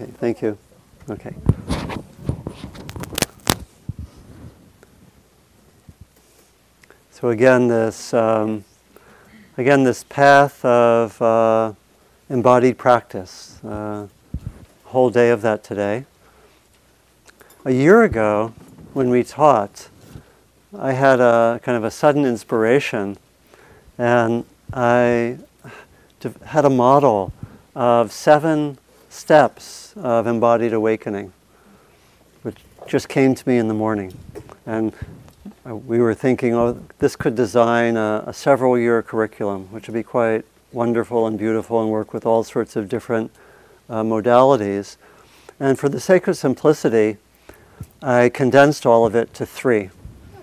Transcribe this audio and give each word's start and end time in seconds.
Okay, 0.00 0.12
thank 0.18 0.42
you. 0.42 0.56
Okay. 1.10 1.34
So 7.10 7.30
again, 7.30 7.66
this 7.66 8.14
um, 8.14 8.62
again 9.56 9.82
this 9.82 10.04
path 10.04 10.64
of 10.64 11.20
uh, 11.20 11.72
embodied 12.30 12.78
practice. 12.78 13.58
Uh, 13.64 14.06
whole 14.84 15.10
day 15.10 15.30
of 15.30 15.42
that 15.42 15.64
today. 15.64 16.04
A 17.64 17.72
year 17.72 18.04
ago, 18.04 18.54
when 18.92 19.10
we 19.10 19.24
taught, 19.24 19.88
I 20.78 20.92
had 20.92 21.18
a 21.18 21.60
kind 21.64 21.76
of 21.76 21.82
a 21.82 21.90
sudden 21.90 22.24
inspiration, 22.24 23.16
and 23.98 24.44
I 24.72 25.38
had 26.44 26.64
a 26.64 26.70
model 26.70 27.32
of 27.74 28.12
seven 28.12 28.78
steps 29.08 29.94
of 29.96 30.26
embodied 30.26 30.72
awakening, 30.72 31.32
which 32.42 32.56
just 32.86 33.08
came 33.08 33.34
to 33.34 33.48
me 33.48 33.58
in 33.58 33.68
the 33.68 33.74
morning. 33.74 34.12
And 34.66 34.92
we 35.64 35.98
were 35.98 36.14
thinking, 36.14 36.54
oh, 36.54 36.80
this 36.98 37.16
could 37.16 37.34
design 37.34 37.96
a, 37.96 38.24
a 38.26 38.32
several 38.32 38.78
year 38.78 39.02
curriculum, 39.02 39.66
which 39.72 39.86
would 39.86 39.94
be 39.94 40.02
quite 40.02 40.44
wonderful 40.72 41.26
and 41.26 41.38
beautiful 41.38 41.80
and 41.80 41.90
work 41.90 42.12
with 42.12 42.26
all 42.26 42.44
sorts 42.44 42.76
of 42.76 42.88
different 42.88 43.30
uh, 43.88 44.02
modalities. 44.02 44.96
And 45.60 45.78
for 45.78 45.88
the 45.88 46.00
sake 46.00 46.26
of 46.28 46.36
simplicity, 46.36 47.16
I 48.02 48.28
condensed 48.28 48.86
all 48.86 49.06
of 49.06 49.14
it 49.14 49.34
to 49.34 49.46
three 49.46 49.90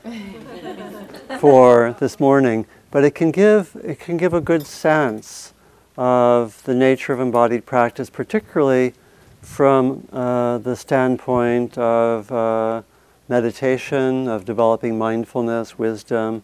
for 1.40 1.96
this 2.00 2.20
morning. 2.20 2.66
But 2.92 3.04
it 3.04 3.16
can 3.16 3.32
give 3.32 3.76
it 3.84 4.00
can 4.00 4.18
give 4.18 4.34
a 4.34 4.42
good 4.42 4.66
sense 4.66 5.54
of 5.98 6.62
the 6.64 6.74
nature 6.74 7.14
of 7.14 7.20
embodied 7.20 7.66
practice, 7.66 8.10
particularly 8.10 8.94
from 9.42 10.08
uh, 10.12 10.58
the 10.58 10.76
standpoint 10.76 11.78
of 11.78 12.32
uh, 12.32 12.82
meditation, 13.30 14.28
of 14.28 14.46
developing 14.46 14.98
mindfulness, 14.98 15.78
wisdom, 15.78 16.44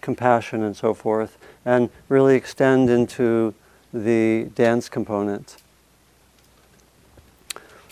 compassion, 0.00 0.62
and 0.62 0.76
so 0.76 0.94
forth, 0.94 1.36
and 1.64 1.90
really 2.08 2.36
extend 2.36 2.88
into 2.88 3.54
the 3.92 4.44
dance 4.54 4.88
component. 4.88 5.56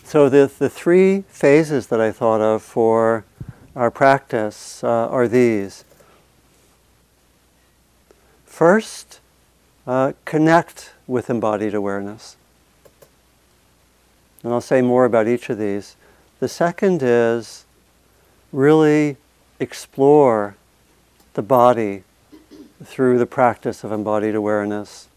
So, 0.03 0.29
the, 0.29 0.51
the 0.57 0.69
three 0.69 1.23
phases 1.27 1.87
that 1.87 1.99
I 1.99 2.11
thought 2.11 2.39
of 2.39 2.61
for 2.61 3.25
our 3.75 3.91
practice 3.91 4.83
uh, 4.83 4.87
are 5.09 5.27
these. 5.27 5.83
First, 8.45 9.19
uh, 9.85 10.13
connect 10.23 10.93
with 11.07 11.29
embodied 11.29 11.73
awareness. 11.73 12.35
And 14.43 14.53
I'll 14.53 14.61
say 14.61 14.81
more 14.81 15.05
about 15.05 15.27
each 15.27 15.49
of 15.49 15.57
these. 15.57 15.95
The 16.39 16.47
second 16.47 17.01
is 17.01 17.65
really 18.51 19.17
explore 19.59 20.55
the 21.33 21.41
body 21.41 22.03
through 22.83 23.17
the 23.17 23.25
practice 23.25 23.83
of 23.83 23.91
embodied 23.91 24.35
awareness. 24.35 25.07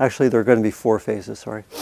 Actually, 0.00 0.28
there 0.28 0.40
are 0.40 0.44
going 0.44 0.58
to 0.58 0.62
be 0.62 0.70
four 0.70 0.98
phases, 0.98 1.40
sorry. 1.40 1.64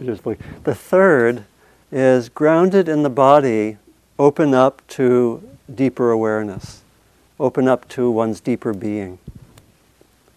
the 0.00 0.74
third 0.74 1.44
is 1.92 2.28
grounded 2.28 2.88
in 2.88 3.02
the 3.02 3.10
body, 3.10 3.76
open 4.18 4.54
up 4.54 4.80
to 4.88 5.46
deeper 5.74 6.10
awareness, 6.10 6.82
open 7.40 7.68
up 7.68 7.88
to 7.88 8.10
one's 8.10 8.40
deeper 8.40 8.72
being. 8.72 9.18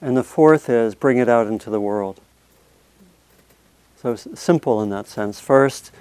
And 0.02 0.18
the 0.18 0.24
fourth 0.24 0.70
is 0.70 0.96
bring 0.96 1.18
it 1.18 1.30
out 1.30 1.48
into 1.48 1.70
the 1.70 1.82
world. 1.82 2.20
So 4.02 4.16
simple 4.16 4.82
in 4.82 4.90
that 4.90 5.08
sense. 5.08 5.40
First, 5.40 5.92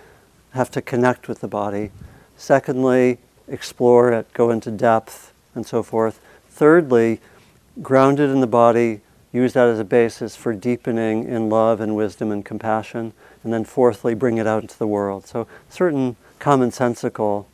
have 0.53 0.71
to 0.71 0.83
connect 0.83 1.29
with 1.29 1.41
the 1.41 1.49
body. 1.49 1.91
Secondly, 2.37 3.19
explore 3.47 4.13
it, 4.13 4.33
go 4.33 4.51
into 4.51 4.71
depth, 4.71 5.33
and 5.55 5.67
so 5.67 5.83
forth. 5.83 6.19
Thirdly, 6.49 7.21
grounded 7.83 8.31
in 8.31 8.41
the 8.41 8.47
body, 8.47 9.01
use 9.33 9.53
that 9.53 9.69
as 9.69 9.79
a 9.79 9.85
basis 9.85 10.35
for 10.35 10.55
deepening 10.55 11.25
in 11.25 11.49
love 11.49 11.81
and 11.81 11.95
wisdom 11.95 12.31
and 12.33 12.45
compassion. 12.45 13.13
And 13.45 13.53
then 13.53 13.65
fourthly, 13.65 14.15
bring 14.15 14.39
it 14.39 14.47
out 14.47 14.63
into 14.63 14.79
the 14.79 14.87
world. 14.87 15.27
So 15.27 15.47
certain 15.69 16.17
commonsensical 16.41 17.45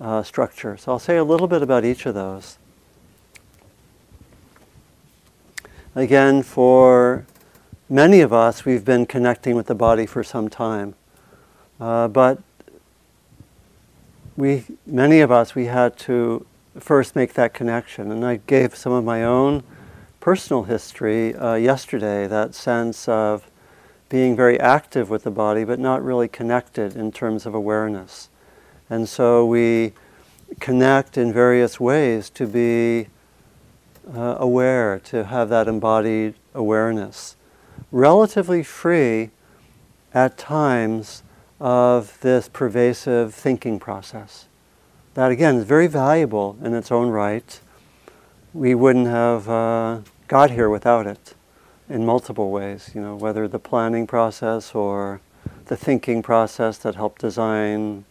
uh, 0.00 0.22
structure. 0.22 0.76
So 0.76 0.92
I'll 0.92 0.98
say 0.98 1.16
a 1.16 1.24
little 1.24 1.48
bit 1.48 1.62
about 1.62 1.84
each 1.84 2.04
of 2.04 2.14
those. 2.14 2.58
Again, 5.96 6.42
for 6.42 7.24
many 7.88 8.20
of 8.20 8.30
us, 8.30 8.66
we've 8.66 8.84
been 8.84 9.06
connecting 9.06 9.56
with 9.56 9.66
the 9.66 9.74
body 9.74 10.04
for 10.04 10.22
some 10.22 10.50
time. 10.50 10.94
Uh, 11.80 12.06
but 12.06 12.42
we, 14.36 14.64
many 14.84 15.20
of 15.20 15.32
us, 15.32 15.54
we 15.54 15.64
had 15.64 15.96
to 16.00 16.44
first 16.78 17.16
make 17.16 17.32
that 17.32 17.54
connection. 17.54 18.12
And 18.12 18.26
I 18.26 18.40
gave 18.46 18.76
some 18.76 18.92
of 18.92 19.04
my 19.04 19.24
own 19.24 19.62
personal 20.20 20.64
history 20.64 21.34
uh, 21.34 21.54
yesterday, 21.54 22.26
that 22.26 22.54
sense 22.54 23.08
of 23.08 23.50
being 24.10 24.36
very 24.36 24.60
active 24.60 25.08
with 25.08 25.22
the 25.22 25.30
body, 25.30 25.64
but 25.64 25.78
not 25.78 26.04
really 26.04 26.28
connected 26.28 26.94
in 26.94 27.10
terms 27.10 27.46
of 27.46 27.54
awareness. 27.54 28.28
And 28.90 29.08
so 29.08 29.46
we 29.46 29.94
connect 30.60 31.16
in 31.16 31.32
various 31.32 31.80
ways 31.80 32.28
to 32.28 32.46
be 32.46 33.08
uh, 34.14 34.36
aware, 34.38 34.98
to 35.00 35.24
have 35.24 35.48
that 35.48 35.68
embodied 35.68 36.34
awareness. 36.54 37.36
Relatively 37.90 38.62
free 38.62 39.30
at 40.14 40.38
times 40.38 41.22
of 41.60 42.18
this 42.20 42.48
pervasive 42.48 43.34
thinking 43.34 43.78
process. 43.78 44.46
That 45.14 45.30
again 45.30 45.56
is 45.56 45.64
very 45.64 45.86
valuable 45.86 46.58
in 46.62 46.74
its 46.74 46.92
own 46.92 47.08
right. 47.08 47.60
We 48.52 48.74
wouldn't 48.74 49.06
have 49.06 49.48
uh, 49.48 50.00
got 50.28 50.50
here 50.50 50.68
without 50.68 51.06
it 51.06 51.34
in 51.88 52.04
multiple 52.04 52.50
ways, 52.50 52.90
you 52.94 53.00
know, 53.00 53.14
whether 53.14 53.46
the 53.48 53.58
planning 53.58 54.06
process 54.06 54.74
or 54.74 55.20
the 55.66 55.76
thinking 55.76 56.22
process 56.22 56.78
that 56.78 56.94
helped 56.94 57.20
design 57.20 58.04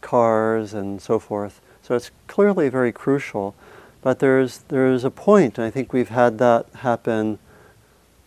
cars 0.00 0.74
and 0.74 1.00
so 1.00 1.18
forth. 1.18 1.60
So 1.82 1.94
it's 1.94 2.10
clearly 2.26 2.68
very 2.68 2.92
crucial. 2.92 3.54
But 4.04 4.18
there's, 4.18 4.58
there's 4.68 5.02
a 5.02 5.10
point, 5.10 5.58
I 5.58 5.70
think 5.70 5.94
we've 5.94 6.10
had 6.10 6.36
that 6.36 6.66
happen 6.80 7.38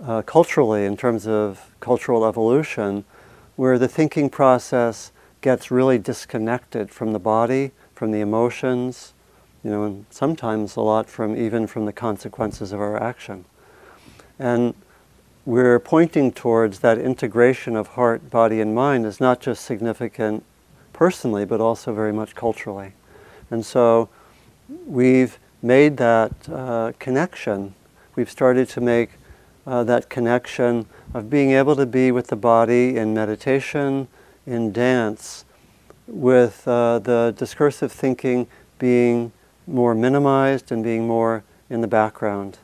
uh, 0.04 0.24
culturally 0.24 0.86
in 0.86 0.98
terms 0.98 1.28
of 1.28 1.72
cultural 1.80 2.26
evolution, 2.26 3.06
where 3.58 3.78
the 3.78 3.88
thinking 3.88 4.28
process 4.32 5.12
gets 5.42 5.70
really 5.70 6.00
disconnected 6.00 6.90
from 6.90 7.14
the 7.14 7.20
body, 7.20 7.74
from 7.94 8.10
the 8.10 8.22
emotions, 8.22 9.14
you 9.64 9.70
know, 9.70 9.84
and 9.84 10.08
sometimes 10.10 10.78
a 10.78 10.82
lot 10.82 11.12
from 11.12 11.38
even 11.38 11.68
from 11.68 11.86
the 11.86 11.94
consequences 11.94 12.72
of 12.72 12.80
our 12.80 13.00
action. 13.00 13.46
And 14.40 14.74
we're 15.46 15.80
pointing 15.80 16.32
towards 16.32 16.80
that 16.80 16.98
integration 16.98 17.76
of 17.76 17.90
heart, 17.90 18.32
body, 18.32 18.62
and 18.62 18.74
mind 18.74 19.06
is 19.06 19.20
not 19.20 19.42
just 19.42 19.64
significant 19.64 20.44
personally, 20.92 21.46
but 21.46 21.62
also 21.62 21.94
very 21.94 22.14
much 22.14 22.34
culturally. 22.34 22.94
And 23.52 23.64
so 23.64 24.10
we've 24.88 25.38
made 25.62 25.98
that 25.98 26.32
uh, 26.50 26.92
connection. 27.00 27.74
We've 28.16 28.30
started 28.30 28.70
to 28.70 28.82
make 28.82 29.12
uh, 29.66 29.84
that 29.84 30.10
connection 30.10 30.86
of 31.14 31.30
being 31.30 31.52
able 31.52 31.76
to 31.76 31.86
be 31.86 32.12
with 32.12 32.28
the 32.28 32.36
body 32.36 32.98
in 32.98 33.14
meditation, 33.14 34.08
in 34.46 34.72
dance, 34.72 35.46
with 36.08 36.68
uh, 36.68 37.00
the 37.00 37.34
discursive 37.38 37.92
thinking 37.92 38.48
being 38.80 39.32
more 39.66 39.94
minimized 39.94 40.72
and 40.72 40.84
being 40.84 41.06
more 41.06 41.44
in 41.70 41.82
the 41.82 41.88
background. 41.88 42.58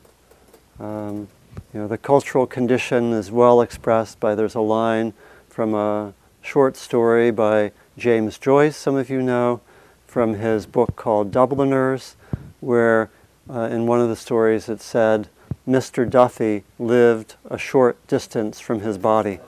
Um, 0.80 1.28
you 1.72 1.80
know, 1.80 1.88
the 1.88 1.98
cultural 1.98 2.46
condition 2.46 3.12
is 3.12 3.30
well 3.30 3.60
expressed 3.60 4.18
by 4.18 4.34
there's 4.34 4.54
a 4.54 4.60
line 4.60 5.12
from 5.48 5.74
a 5.74 6.14
short 6.40 6.76
story 6.76 7.30
by 7.30 7.72
James 7.98 8.38
Joyce, 8.38 8.76
some 8.76 8.96
of 8.96 9.10
you 9.10 9.22
know, 9.22 9.60
from 10.06 10.34
his 10.34 10.66
book 10.66 10.96
called 10.96 11.30
Dubliners, 11.30 12.16
where 12.64 13.10
uh, 13.48 13.68
in 13.70 13.86
one 13.86 14.00
of 14.00 14.08
the 14.08 14.16
stories 14.16 14.68
it 14.68 14.80
said, 14.80 15.28
Mr. 15.68 16.08
Duffy 16.08 16.64
lived 16.78 17.36
a 17.48 17.58
short 17.58 18.04
distance 18.06 18.60
from 18.60 18.80
his 18.80 18.98
body, 18.98 19.38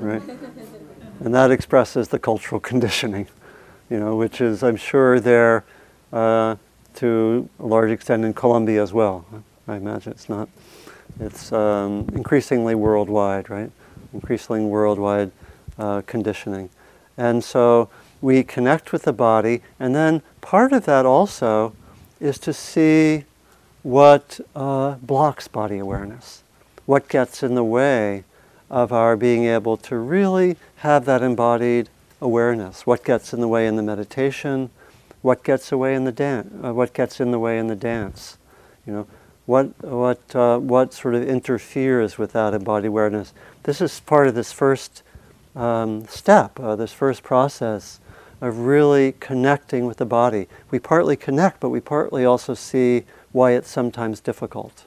right? 0.00 0.22
And 1.20 1.34
that 1.34 1.50
expresses 1.50 2.08
the 2.08 2.18
cultural 2.18 2.60
conditioning, 2.70 3.28
you 3.88 4.00
know, 4.00 4.16
which 4.16 4.40
is, 4.40 4.62
I'm 4.62 4.76
sure, 4.76 5.20
there 5.20 5.64
uh, 6.12 6.56
to 6.96 7.48
a 7.60 7.66
large 7.66 7.90
extent 7.90 8.24
in 8.24 8.34
Colombia 8.34 8.82
as 8.82 8.92
well. 8.92 9.24
I 9.68 9.76
imagine 9.76 10.12
it's 10.12 10.28
not. 10.28 10.48
It's 11.20 11.52
um, 11.52 12.08
increasingly 12.12 12.74
worldwide, 12.74 13.48
right? 13.48 13.70
Increasingly 14.12 14.64
worldwide 14.64 15.30
uh, 15.78 16.02
conditioning. 16.06 16.70
And 17.16 17.44
so 17.44 17.88
we 18.20 18.42
connect 18.42 18.92
with 18.92 19.02
the 19.02 19.12
body, 19.12 19.62
and 19.78 19.94
then 19.94 20.22
part 20.40 20.72
of 20.72 20.84
that 20.86 21.06
also 21.06 21.74
is 22.22 22.38
to 22.38 22.52
see 22.52 23.24
what 23.82 24.40
uh, 24.54 24.92
blocks 25.02 25.48
body 25.48 25.78
awareness, 25.78 26.42
what 26.86 27.08
gets 27.08 27.42
in 27.42 27.56
the 27.56 27.64
way 27.64 28.22
of 28.70 28.92
our 28.92 29.16
being 29.16 29.44
able 29.44 29.76
to 29.76 29.96
really 29.96 30.56
have 30.76 31.04
that 31.04 31.20
embodied 31.20 31.88
awareness, 32.20 32.86
what 32.86 33.04
gets 33.04 33.34
in 33.34 33.40
the 33.40 33.48
way 33.48 33.66
in 33.66 33.74
the 33.74 33.82
meditation, 33.82 34.70
what 35.20 35.42
gets 35.42 35.72
away 35.72 35.94
in 35.94 36.04
the 36.04 36.12
dance, 36.12 36.48
uh, 36.64 36.72
what 36.72 36.94
gets 36.94 37.20
in 37.20 37.32
the 37.32 37.38
way 37.38 37.58
in 37.58 37.66
the 37.66 37.76
dance, 37.76 38.38
you 38.86 38.92
know, 38.92 39.06
what 39.46 39.66
what 39.84 40.36
uh, 40.36 40.58
what 40.58 40.94
sort 40.94 41.16
of 41.16 41.28
interferes 41.28 42.16
with 42.18 42.32
that 42.32 42.54
embodied 42.54 42.88
awareness. 42.88 43.34
This 43.64 43.80
is 43.80 43.98
part 43.98 44.28
of 44.28 44.36
this 44.36 44.52
first 44.52 45.02
um, 45.56 46.06
step, 46.06 46.58
uh, 46.60 46.76
this 46.76 46.92
first 46.92 47.24
process 47.24 47.98
of 48.42 48.58
really 48.58 49.12
connecting 49.20 49.86
with 49.86 49.98
the 49.98 50.04
body. 50.04 50.48
We 50.72 50.80
partly 50.80 51.16
connect, 51.16 51.60
but 51.60 51.70
we 51.70 51.80
partly 51.80 52.24
also 52.24 52.54
see 52.54 53.04
why 53.30 53.52
it's 53.52 53.70
sometimes 53.70 54.18
difficult 54.18 54.84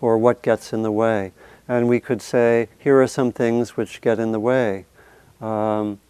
or 0.00 0.16
what 0.16 0.40
gets 0.40 0.72
in 0.72 0.82
the 0.82 0.90
way. 0.90 1.32
And 1.68 1.86
we 1.86 2.00
could 2.00 2.22
say, 2.22 2.68
here 2.78 3.00
are 3.02 3.06
some 3.06 3.30
things 3.30 3.76
which 3.76 4.00
get 4.00 4.18
in 4.18 4.32
the 4.32 4.40
way. 4.40 4.86
Um, 5.40 6.00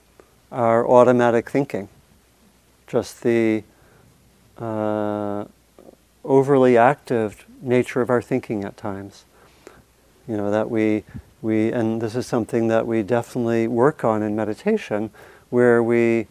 our 0.53 0.89
automatic 0.89 1.51
thinking, 1.51 1.89
just 2.87 3.23
the 3.25 3.65
uh, 4.57 5.47
overly 6.25 6.77
active 6.77 7.45
nature 7.61 8.03
of 8.03 8.09
our 8.09 8.23
thinking 8.23 8.63
at 8.63 8.77
times. 8.77 9.25
You 10.29 10.37
know, 10.37 10.49
that 10.53 10.71
we, 10.71 11.03
we, 11.43 11.73
and 11.73 12.01
this 12.01 12.15
is 12.15 12.25
something 12.25 12.69
that 12.69 12.87
we 12.87 13.03
definitely 13.03 13.67
work 13.67 14.05
on 14.05 14.23
in 14.23 14.37
meditation, 14.37 15.11
where 15.51 15.83
we 15.83 16.29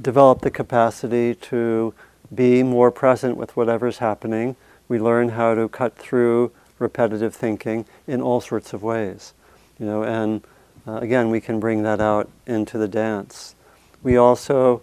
develop 0.00 0.40
the 0.40 0.50
capacity 0.50 1.34
to 1.34 1.94
be 2.34 2.62
more 2.62 2.90
present 2.90 3.36
with 3.36 3.56
whatever's 3.56 3.98
happening. 3.98 4.56
We 4.88 4.98
learn 4.98 5.30
how 5.30 5.54
to 5.54 5.68
cut 5.68 5.96
through 5.96 6.52
repetitive 6.78 7.34
thinking 7.34 7.86
in 8.06 8.20
all 8.20 8.40
sorts 8.40 8.72
of 8.72 8.82
ways. 8.82 9.34
You 9.78 9.86
know, 9.86 10.02
and 10.02 10.42
uh, 10.86 10.96
again, 10.96 11.30
we 11.30 11.40
can 11.40 11.60
bring 11.60 11.82
that 11.82 12.00
out 12.00 12.28
into 12.46 12.78
the 12.78 12.88
dance. 12.88 13.54
We 14.02 14.16
also, 14.16 14.82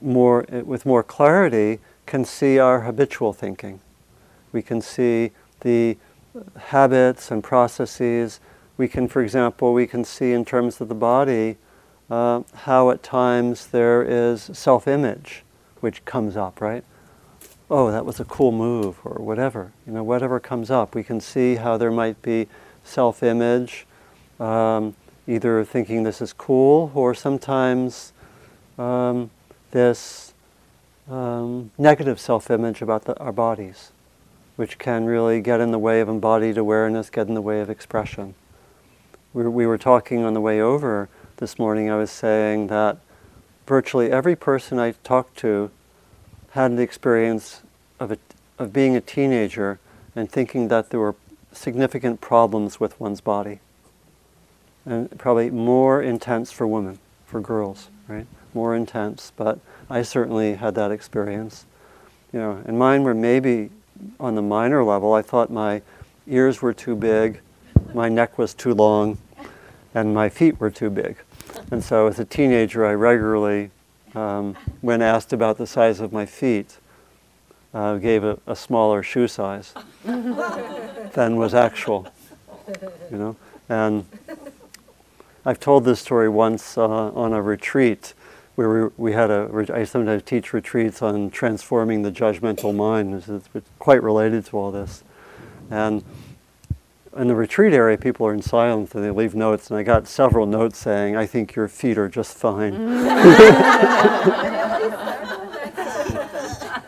more 0.00 0.44
eh, 0.48 0.60
with 0.60 0.84
more 0.84 1.02
clarity, 1.02 1.80
can 2.06 2.24
see 2.24 2.58
our 2.58 2.82
habitual 2.82 3.32
thinking. 3.32 3.80
We 4.52 4.62
can 4.62 4.80
see 4.82 5.30
the 5.60 5.96
habits 6.56 7.30
and 7.30 7.42
processes. 7.42 8.40
We 8.76 8.88
can, 8.88 9.08
for 9.08 9.22
example, 9.22 9.72
we 9.72 9.86
can 9.86 10.04
see 10.04 10.32
in 10.32 10.44
terms 10.44 10.80
of 10.80 10.88
the 10.88 10.94
body 10.94 11.56
uh, 12.10 12.42
how 12.54 12.90
at 12.90 13.02
times 13.02 13.66
there 13.68 14.02
is 14.02 14.50
self-image 14.52 15.42
which 15.80 16.04
comes 16.04 16.36
up, 16.36 16.60
right? 16.60 16.82
Oh, 17.70 17.90
that 17.90 18.06
was 18.06 18.20
a 18.20 18.24
cool 18.24 18.52
move, 18.52 18.98
or 19.04 19.22
whatever. 19.22 19.72
You 19.86 19.92
know, 19.92 20.02
whatever 20.02 20.40
comes 20.40 20.70
up, 20.70 20.94
we 20.94 21.02
can 21.02 21.20
see 21.20 21.56
how 21.56 21.76
there 21.76 21.90
might 21.90 22.20
be 22.22 22.48
self-image, 22.84 23.86
um, 24.40 24.94
either 25.26 25.64
thinking 25.64 26.02
this 26.02 26.22
is 26.22 26.32
cool, 26.32 26.90
or 26.94 27.14
sometimes 27.14 28.12
um, 28.78 29.30
this 29.72 30.32
um, 31.10 31.70
negative 31.76 32.18
self-image 32.18 32.80
about 32.80 33.04
the, 33.04 33.18
our 33.18 33.32
bodies, 33.32 33.92
which 34.56 34.78
can 34.78 35.04
really 35.04 35.40
get 35.40 35.60
in 35.60 35.70
the 35.70 35.78
way 35.78 36.00
of 36.00 36.08
embodied 36.08 36.56
awareness, 36.56 37.10
get 37.10 37.28
in 37.28 37.34
the 37.34 37.42
way 37.42 37.60
of 37.60 37.68
expression. 37.68 38.34
We, 39.32 39.48
we 39.48 39.66
were 39.66 39.78
talking 39.78 40.24
on 40.24 40.32
the 40.32 40.40
way 40.40 40.60
over 40.60 41.08
this 41.38 41.58
morning, 41.58 41.90
I 41.90 41.96
was 41.96 42.10
saying 42.10 42.68
that 42.68 42.98
virtually 43.66 44.10
every 44.10 44.36
person 44.36 44.78
I 44.78 44.92
talked 45.02 45.36
to 45.38 45.70
had 46.50 46.70
an 46.70 46.78
experience 46.78 47.62
of, 47.98 48.12
a, 48.12 48.18
of 48.58 48.72
being 48.72 48.94
a 48.94 49.00
teenager 49.00 49.80
and 50.14 50.30
thinking 50.30 50.68
that 50.68 50.90
there 50.90 51.00
were 51.00 51.16
significant 51.52 52.20
problems 52.20 52.78
with 52.78 52.98
one's 53.00 53.20
body. 53.20 53.58
And 54.86 55.18
probably 55.18 55.50
more 55.50 56.00
intense 56.00 56.52
for 56.52 56.66
women, 56.66 56.98
for 57.26 57.40
girls, 57.40 57.88
right? 58.06 58.26
More 58.52 58.76
intense, 58.76 59.32
but 59.36 59.58
I 59.90 60.02
certainly 60.02 60.54
had 60.54 60.74
that 60.76 60.92
experience. 60.92 61.66
You 62.32 62.38
know, 62.38 62.62
and 62.64 62.78
mine 62.78 63.02
were 63.02 63.14
maybe 63.14 63.70
on 64.20 64.34
the 64.34 64.42
minor 64.42 64.84
level. 64.84 65.14
I 65.14 65.22
thought 65.22 65.50
my 65.50 65.82
ears 66.28 66.62
were 66.62 66.72
too 66.72 66.94
big, 66.94 67.40
my 67.92 68.08
neck 68.08 68.38
was 68.38 68.54
too 68.54 68.74
long, 68.74 69.18
and 69.94 70.12
my 70.12 70.28
feet 70.28 70.60
were 70.60 70.70
too 70.70 70.90
big. 70.90 71.16
And 71.70 71.82
so 71.82 72.06
as 72.06 72.18
a 72.18 72.24
teenager, 72.24 72.84
I 72.84 72.94
regularly, 72.94 73.70
um, 74.14 74.56
when 74.80 75.00
asked 75.00 75.32
about 75.32 75.56
the 75.56 75.66
size 75.66 76.00
of 76.00 76.12
my 76.12 76.26
feet, 76.26 76.78
uh, 77.72 77.96
gave 77.96 78.22
a, 78.22 78.38
a, 78.46 78.54
smaller 78.54 79.02
shoe 79.02 79.26
size 79.26 79.74
than 80.04 81.36
was 81.36 81.54
actual. 81.54 82.06
You 83.10 83.18
know, 83.18 83.36
and 83.68 84.06
I've 85.44 85.58
told 85.58 85.84
this 85.84 86.00
story 86.00 86.28
once 86.28 86.78
uh, 86.78 86.86
on 86.86 87.32
a 87.32 87.42
retreat 87.42 88.14
where 88.54 88.84
we, 88.84 88.90
we 88.96 89.12
had 89.12 89.30
a. 89.30 89.66
I 89.74 89.84
sometimes 89.84 90.22
teach 90.22 90.52
retreats 90.52 91.02
on 91.02 91.30
transforming 91.30 92.02
the 92.02 92.12
judgmental 92.12 92.74
mind. 92.74 93.24
It's, 93.28 93.48
quite 93.80 94.02
related 94.02 94.46
to 94.46 94.56
all 94.56 94.70
this, 94.70 95.02
and 95.70 96.04
in 97.16 97.28
the 97.28 97.34
retreat 97.34 97.72
area, 97.72 97.96
people 97.96 98.26
are 98.26 98.34
in 98.34 98.42
silence 98.42 98.94
and 98.94 99.04
they 99.04 99.10
leave 99.10 99.34
notes. 99.34 99.70
And 99.70 99.78
I 99.78 99.82
got 99.82 100.06
several 100.08 100.46
notes 100.46 100.78
saying, 100.78 101.16
"I 101.16 101.26
think 101.26 101.54
your 101.54 101.68
feet 101.68 101.98
are 101.98 102.08
just 102.08 102.36
fine." 102.36 102.74
yeah. 102.74 103.34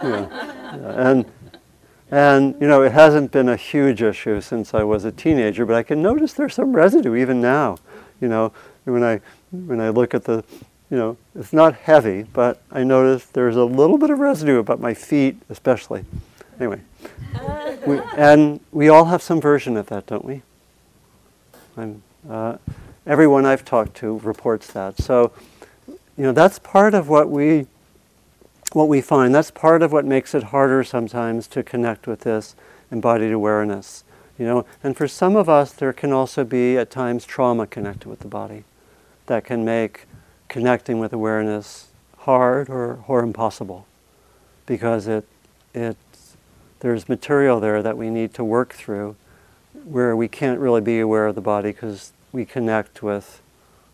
yeah. 0.03 1.11
And 1.11 1.27
and 2.11 2.55
you 2.61 2.69
know, 2.69 2.83
it 2.83 2.93
hasn't 2.93 3.33
been 3.33 3.49
a 3.49 3.57
huge 3.57 4.03
issue 4.03 4.41
since 4.41 4.75
I 4.75 4.83
was 4.83 5.05
a 5.05 5.13
teenager, 5.13 5.67
but 5.67 5.77
I 5.77 5.83
can 5.83 6.03
notice 6.03 6.33
there's 6.33 6.55
some 6.55 6.75
residue 6.75 7.15
even 7.17 7.41
now. 7.41 7.79
You 8.21 8.29
know, 8.29 8.53
when 8.85 9.05
I 9.05 9.21
when 9.51 9.81
I 9.81 9.91
look 9.91 10.15
at 10.15 10.25
the, 10.25 10.45
you 10.91 10.97
know, 10.97 11.17
it's 11.35 11.53
not 11.53 11.75
heavy, 11.75 12.23
but 12.23 12.63
I 12.71 12.85
notice 12.85 13.27
there's 13.27 13.57
a 13.57 13.65
little 13.65 13.99
bit 13.99 14.11
of 14.11 14.19
residue 14.19 14.59
about 14.59 14.81
my 14.81 14.95
feet, 14.95 15.37
especially. 15.49 16.05
Anyway 16.59 16.81
we, 17.87 18.01
and 18.17 18.61
we 18.73 18.89
all 18.89 19.07
have 19.07 19.23
some 19.23 19.41
version 19.41 19.77
of 19.77 19.87
that, 19.87 20.07
don't 20.07 20.25
we? 20.25 20.43
Uh, 22.29 22.57
everyone 23.07 23.45
I've 23.45 23.65
talked 23.65 23.95
to 23.99 24.19
reports 24.19 24.73
that. 24.73 24.99
So, 24.99 25.33
you 25.87 26.25
know, 26.25 26.33
that's 26.33 26.59
part 26.59 26.95
of 26.95 27.09
what 27.09 27.31
we 27.31 27.67
what 28.73 28.89
we 28.89 29.01
find. 29.01 29.35
That's 29.35 29.51
part 29.51 29.83
of 29.83 29.93
what 29.93 30.05
makes 30.05 30.35
it 30.35 30.45
harder 30.45 30.83
sometimes 30.85 31.47
to 31.49 31.63
connect 31.63 32.07
with 32.07 32.21
this 32.21 32.57
embodied 32.91 33.33
awareness. 33.33 34.05
You 34.39 34.45
know, 34.45 34.67
and 34.83 34.97
for 34.97 35.09
some 35.09 35.37
of 35.37 35.49
us, 35.49 35.73
there 35.73 35.93
can 35.93 36.13
also 36.13 36.45
be 36.45 36.77
at 36.77 36.91
times 36.91 37.25
trauma 37.25 37.67
connected 37.67 38.09
with 38.09 38.21
the 38.21 38.29
body 38.29 38.65
that 39.27 39.45
can 39.45 39.65
make 39.65 40.07
connecting 40.49 40.99
with 40.99 41.13
awareness 41.13 41.89
hard 42.19 42.69
or, 42.69 43.03
or 43.07 43.23
impossible 43.23 43.87
because 44.67 45.07
it 45.07 45.27
it 45.75 45.97
there's 46.81 47.09
material 47.09 47.61
there 47.61 47.83
that 47.83 47.97
we 47.97 48.11
need 48.11 48.35
to 48.35 48.45
work 48.45 48.73
through 48.75 49.17
where 49.85 50.17
we 50.17 50.29
can't 50.29 50.59
really 50.59 50.81
be 50.81 51.01
aware 51.01 51.27
of 51.27 51.35
the 51.35 51.41
body 51.41 51.71
because 51.71 52.13
we 52.33 52.45
connect 52.45 53.03
with 53.03 53.41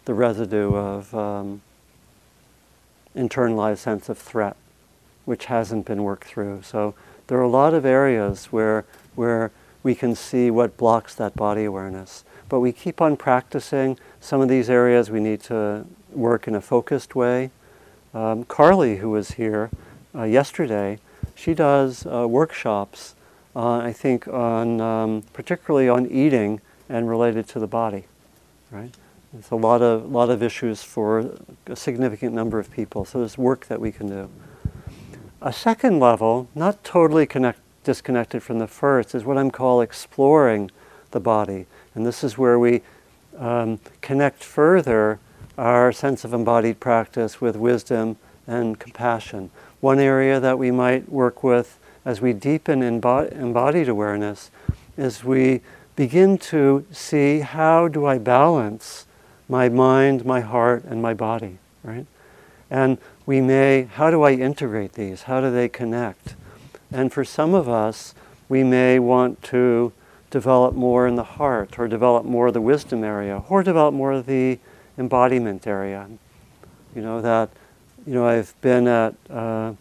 the 0.04 0.14
residue 0.14 0.74
of 0.74 1.14
um, 1.14 1.60
internalized 3.14 3.78
sense 3.78 4.08
of 4.08 4.18
threat, 4.18 4.56
which 5.24 5.46
hasn't 5.46 5.86
been 5.86 6.02
worked 6.02 6.24
through. 6.24 6.62
So 6.62 6.94
there 7.26 7.38
are 7.38 7.42
a 7.42 7.48
lot 7.48 7.74
of 7.74 7.84
areas 7.84 8.46
where, 8.46 8.84
where 9.14 9.52
we 9.82 9.94
can 9.94 10.14
see 10.14 10.50
what 10.50 10.76
blocks 10.76 11.14
that 11.16 11.36
body 11.36 11.64
awareness. 11.64 12.24
But 12.48 12.60
we 12.60 12.72
keep 12.72 13.00
on 13.00 13.16
practicing. 13.16 13.98
Some 14.20 14.40
of 14.40 14.48
these 14.48 14.68
areas 14.68 15.10
we 15.10 15.20
need 15.20 15.40
to 15.44 15.86
work 16.10 16.48
in 16.48 16.54
a 16.54 16.60
focused 16.60 17.14
way. 17.14 17.50
Um, 18.14 18.44
Carly, 18.44 18.96
who 18.96 19.10
was 19.10 19.32
here 19.32 19.70
uh, 20.14 20.24
yesterday, 20.24 20.98
she 21.34 21.54
does 21.54 22.06
uh, 22.06 22.26
workshops, 22.28 23.14
uh, 23.54 23.78
I 23.78 23.92
think, 23.92 24.28
on 24.28 24.80
um, 24.80 25.22
particularly 25.32 25.88
on 25.88 26.06
eating 26.06 26.60
and 26.88 27.08
related 27.08 27.48
to 27.48 27.58
the 27.58 27.66
body, 27.66 28.04
right? 28.70 28.90
There's 29.32 29.50
a 29.50 29.56
lot 29.56 29.80
of 29.80 30.10
lot 30.10 30.30
of 30.30 30.42
issues 30.42 30.82
for 30.82 31.30
a 31.66 31.76
significant 31.76 32.34
number 32.34 32.58
of 32.58 32.70
people. 32.70 33.04
So 33.04 33.18
there's 33.18 33.38
work 33.38 33.66
that 33.66 33.80
we 33.80 33.90
can 33.90 34.08
do. 34.08 34.28
A 35.40 35.52
second 35.52 35.98
level, 35.98 36.48
not 36.54 36.84
totally 36.84 37.26
connect, 37.26 37.60
disconnected 37.82 38.42
from 38.42 38.58
the 38.58 38.68
first, 38.68 39.14
is 39.14 39.24
what 39.24 39.38
I'm 39.38 39.50
calling 39.50 39.84
exploring 39.84 40.70
the 41.10 41.20
body, 41.20 41.66
and 41.94 42.06
this 42.06 42.22
is 42.22 42.38
where 42.38 42.58
we 42.58 42.82
um, 43.38 43.80
connect 44.00 44.44
further 44.44 45.18
our 45.58 45.92
sense 45.92 46.24
of 46.24 46.32
embodied 46.32 46.80
practice 46.80 47.40
with 47.40 47.56
wisdom 47.56 48.16
and 48.46 48.78
compassion. 48.78 49.50
One 49.82 49.98
area 49.98 50.38
that 50.38 50.60
we 50.60 50.70
might 50.70 51.10
work 51.10 51.42
with 51.42 51.80
as 52.04 52.20
we 52.20 52.32
deepen 52.32 52.84
embodied 52.84 53.88
awareness 53.88 54.52
is 54.96 55.24
we 55.24 55.60
begin 55.96 56.38
to 56.38 56.86
see 56.92 57.40
how 57.40 57.88
do 57.88 58.06
I 58.06 58.18
balance 58.18 59.06
my 59.48 59.68
mind, 59.68 60.24
my 60.24 60.38
heart, 60.38 60.84
and 60.84 61.02
my 61.02 61.14
body, 61.14 61.58
right? 61.82 62.06
And 62.70 62.96
we 63.26 63.40
may, 63.40 63.88
how 63.92 64.12
do 64.12 64.22
I 64.22 64.34
integrate 64.34 64.92
these? 64.92 65.22
How 65.22 65.40
do 65.40 65.50
they 65.50 65.68
connect? 65.68 66.36
And 66.92 67.12
for 67.12 67.24
some 67.24 67.52
of 67.52 67.68
us, 67.68 68.14
we 68.48 68.62
may 68.62 69.00
want 69.00 69.42
to 69.44 69.92
develop 70.30 70.74
more 70.76 71.08
in 71.08 71.16
the 71.16 71.24
heart, 71.24 71.76
or 71.76 71.88
develop 71.88 72.24
more 72.24 72.46
of 72.46 72.54
the 72.54 72.60
wisdom 72.60 73.02
area, 73.02 73.42
or 73.48 73.64
develop 73.64 73.94
more 73.94 74.12
of 74.12 74.26
the 74.26 74.60
embodiment 74.96 75.66
area. 75.66 76.08
You 76.94 77.02
know, 77.02 77.20
that, 77.20 77.50
you 78.06 78.14
know, 78.14 78.26
I've 78.26 78.54
been 78.60 78.88
at 78.88 79.14
uh, 79.30 79.74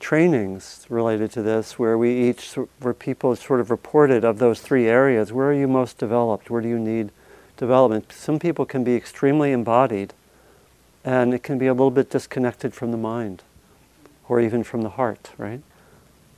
trainings 0.00 0.86
related 0.88 1.30
to 1.32 1.42
this 1.42 1.78
where 1.78 1.96
we 1.96 2.28
each, 2.28 2.54
where 2.80 2.94
people 2.94 3.36
sort 3.36 3.60
of 3.60 3.70
reported 3.70 4.24
of 4.24 4.38
those 4.38 4.60
three 4.60 4.86
areas, 4.86 5.32
where 5.32 5.48
are 5.48 5.54
you 5.54 5.68
most 5.68 5.98
developed? 5.98 6.50
Where 6.50 6.60
do 6.60 6.68
you 6.68 6.78
need 6.78 7.10
development? 7.56 8.12
Some 8.12 8.38
people 8.38 8.64
can 8.64 8.82
be 8.82 8.96
extremely 8.96 9.52
embodied, 9.52 10.14
and 11.04 11.32
it 11.32 11.42
can 11.42 11.58
be 11.58 11.66
a 11.66 11.72
little 11.72 11.90
bit 11.90 12.10
disconnected 12.10 12.74
from 12.74 12.90
the 12.90 12.96
mind, 12.96 13.42
or 14.28 14.40
even 14.40 14.64
from 14.64 14.82
the 14.82 14.90
heart, 14.90 15.30
right? 15.38 15.60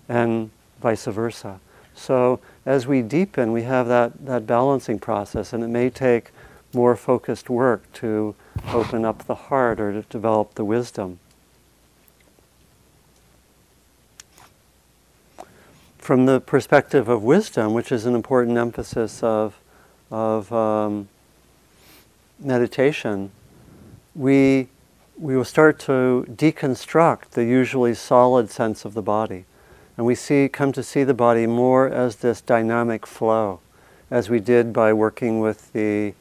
And 0.08 0.50
vice 0.80 1.06
versa. 1.06 1.60
So 1.94 2.40
as 2.66 2.86
we 2.86 3.02
deepen, 3.02 3.52
we 3.52 3.62
have 3.62 3.86
that, 3.88 4.26
that 4.26 4.46
balancing 4.46 4.98
process, 4.98 5.52
and 5.52 5.62
it 5.62 5.68
may 5.68 5.88
take 5.88 6.30
more 6.74 6.96
focused 6.96 7.50
work 7.50 7.90
to 7.94 8.34
open 8.68 9.04
up 9.04 9.26
the 9.26 9.34
heart 9.34 9.80
or 9.80 9.92
to 9.92 10.02
develop 10.02 10.54
the 10.54 10.64
wisdom. 10.64 11.18
From 15.98 16.26
the 16.26 16.40
perspective 16.40 17.08
of 17.08 17.22
wisdom, 17.22 17.74
which 17.74 17.92
is 17.92 18.06
an 18.06 18.14
important 18.14 18.58
emphasis 18.58 19.22
of, 19.22 19.58
of 20.10 20.52
um, 20.52 21.08
meditation, 22.40 23.30
we, 24.14 24.68
we 25.16 25.36
will 25.36 25.44
start 25.44 25.78
to 25.80 26.26
deconstruct 26.28 27.30
the 27.30 27.44
usually 27.44 27.94
solid 27.94 28.50
sense 28.50 28.84
of 28.84 28.94
the 28.94 29.02
body. 29.02 29.44
And 29.96 30.06
we 30.06 30.14
see, 30.14 30.48
come 30.48 30.72
to 30.72 30.82
see 30.82 31.04
the 31.04 31.14
body 31.14 31.46
more 31.46 31.88
as 31.88 32.16
this 32.16 32.40
dynamic 32.40 33.06
flow, 33.06 33.60
as 34.10 34.28
we 34.28 34.40
did 34.40 34.72
by 34.72 34.92
working 34.92 35.40
with 35.40 35.72
the, 35.72 36.14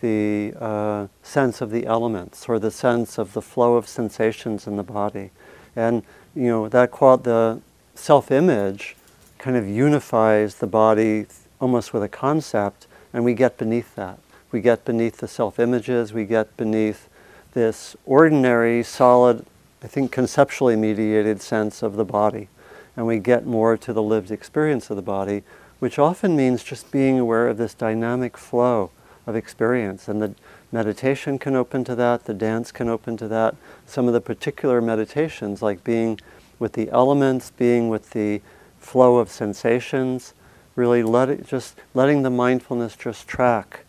the 0.00 0.54
uh, 0.58 1.06
sense 1.22 1.60
of 1.60 1.70
the 1.70 1.86
elements 1.86 2.48
or 2.48 2.58
the 2.58 2.70
sense 2.70 3.18
of 3.18 3.32
the 3.32 3.42
flow 3.42 3.76
of 3.76 3.88
sensations 3.88 4.66
in 4.66 4.76
the 4.76 4.82
body. 4.82 5.30
And, 5.76 6.02
you 6.34 6.48
know, 6.48 6.68
that 6.68 6.90
qual- 6.90 7.18
the 7.18 7.60
self-image 7.94 8.96
kind 9.38 9.56
of 9.56 9.68
unifies 9.68 10.56
the 10.56 10.66
body 10.66 11.26
almost 11.60 11.92
with 11.92 12.02
a 12.02 12.08
concept, 12.08 12.86
and 13.12 13.24
we 13.24 13.34
get 13.34 13.58
beneath 13.58 13.94
that. 13.94 14.18
We 14.52 14.60
get 14.60 14.84
beneath 14.84 15.18
the 15.18 15.28
self-images, 15.28 16.12
we 16.12 16.24
get 16.24 16.56
beneath 16.56 17.08
this 17.52 17.96
ordinary, 18.06 18.82
solid, 18.82 19.44
I 19.82 19.86
think 19.86 20.12
conceptually 20.12 20.76
mediated 20.76 21.40
sense 21.40 21.82
of 21.82 21.96
the 21.96 22.04
body 22.04 22.48
and 22.96 23.06
we 23.06 23.18
get 23.18 23.46
more 23.46 23.76
to 23.78 23.92
the 23.92 24.02
lived 24.02 24.30
experience 24.30 24.90
of 24.90 24.96
the 24.96 25.02
body, 25.02 25.42
which 25.78 25.98
often 25.98 26.36
means 26.36 26.62
just 26.62 26.90
being 26.90 27.18
aware 27.18 27.48
of 27.48 27.56
this 27.56 27.74
dynamic 27.74 28.36
flow 28.36 28.90
of 29.26 29.36
experience. 29.36 30.08
And 30.08 30.20
the 30.20 30.34
meditation 30.72 31.38
can 31.38 31.54
open 31.54 31.84
to 31.84 31.94
that, 31.94 32.24
the 32.24 32.34
dance 32.34 32.72
can 32.72 32.88
open 32.88 33.16
to 33.18 33.28
that. 33.28 33.56
Some 33.86 34.06
of 34.06 34.12
the 34.12 34.20
particular 34.20 34.80
meditations, 34.80 35.62
like 35.62 35.84
being 35.84 36.20
with 36.58 36.72
the 36.74 36.90
elements, 36.90 37.50
being 37.50 37.88
with 37.88 38.10
the 38.10 38.40
flow 38.78 39.18
of 39.18 39.30
sensations, 39.30 40.34
really 40.76 41.02
let 41.02 41.28
it, 41.28 41.46
just 41.46 41.76
letting 41.94 42.22
the 42.22 42.30
mindfulness 42.30 42.96
just 42.96 43.26
track 43.26 43.84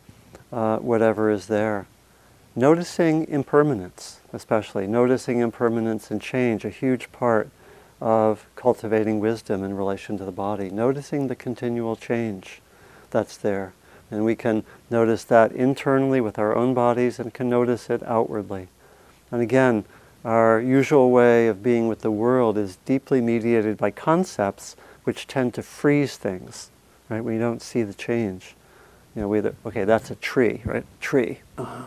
uh, 0.51 0.77
whatever 0.77 1.29
is 1.29 1.47
there. 1.47 1.87
Noticing 2.55 3.27
impermanence, 3.27 4.19
especially, 4.33 4.87
noticing 4.87 5.39
impermanence 5.39 6.11
and 6.11 6.21
change, 6.21 6.65
a 6.65 6.69
huge 6.69 7.11
part 7.11 7.49
of 8.01 8.45
cultivating 8.55 9.19
wisdom 9.19 9.63
in 9.63 9.77
relation 9.77 10.17
to 10.17 10.25
the 10.25 10.31
body, 10.31 10.69
noticing 10.69 11.27
the 11.27 11.35
continual 11.35 11.95
change 11.95 12.61
that's 13.11 13.37
there. 13.37 13.73
And 14.09 14.25
we 14.25 14.35
can 14.35 14.65
notice 14.91 15.23
that 15.25 15.51
internally 15.51 16.21
with 16.21 16.37
our 16.37 16.55
own 16.55 16.73
bodies 16.73 17.19
and 17.19 17.33
can 17.33 17.49
notice 17.49 17.89
it 17.89 18.03
outwardly. 18.03 18.67
And 19.31 19.41
again, 19.41 19.85
our 20.23 20.59
usual 20.61 21.09
way 21.09 21.47
of 21.47 21.63
being 21.63 21.87
with 21.87 22.01
the 22.01 22.11
world 22.11 22.57
is 22.57 22.77
deeply 22.85 23.21
mediated 23.21 23.77
by 23.77 23.91
concepts 23.91 24.75
which 25.03 25.25
tend 25.25 25.53
to 25.55 25.63
freeze 25.63 26.17
things, 26.17 26.69
right? 27.09 27.23
We 27.23 27.39
don't 27.39 27.61
see 27.61 27.81
the 27.81 27.93
change. 27.93 28.55
You 29.15 29.23
know, 29.23 29.27
we, 29.27 29.41
okay, 29.65 29.83
that's 29.83 30.11
a 30.11 30.15
tree, 30.15 30.61
right? 30.63 30.85
Tree. 30.99 31.39
Uh-huh. 31.57 31.85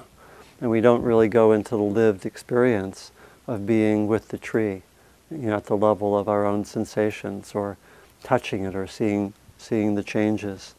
And 0.60 0.70
we 0.70 0.80
don't 0.80 1.02
really 1.02 1.28
go 1.28 1.52
into 1.52 1.70
the 1.70 1.82
lived 1.82 2.26
experience 2.26 3.12
of 3.46 3.66
being 3.66 4.08
with 4.08 4.28
the 4.28 4.38
tree 4.38 4.82
you 5.30 5.48
know, 5.48 5.56
at 5.56 5.66
the 5.66 5.76
level 5.76 6.18
of 6.18 6.28
our 6.28 6.44
own 6.44 6.64
sensations 6.64 7.54
or 7.54 7.76
touching 8.22 8.64
it 8.64 8.74
or 8.74 8.86
seeing, 8.86 9.32
seeing 9.58 9.94
the 9.94 10.02
changes. 10.02 10.74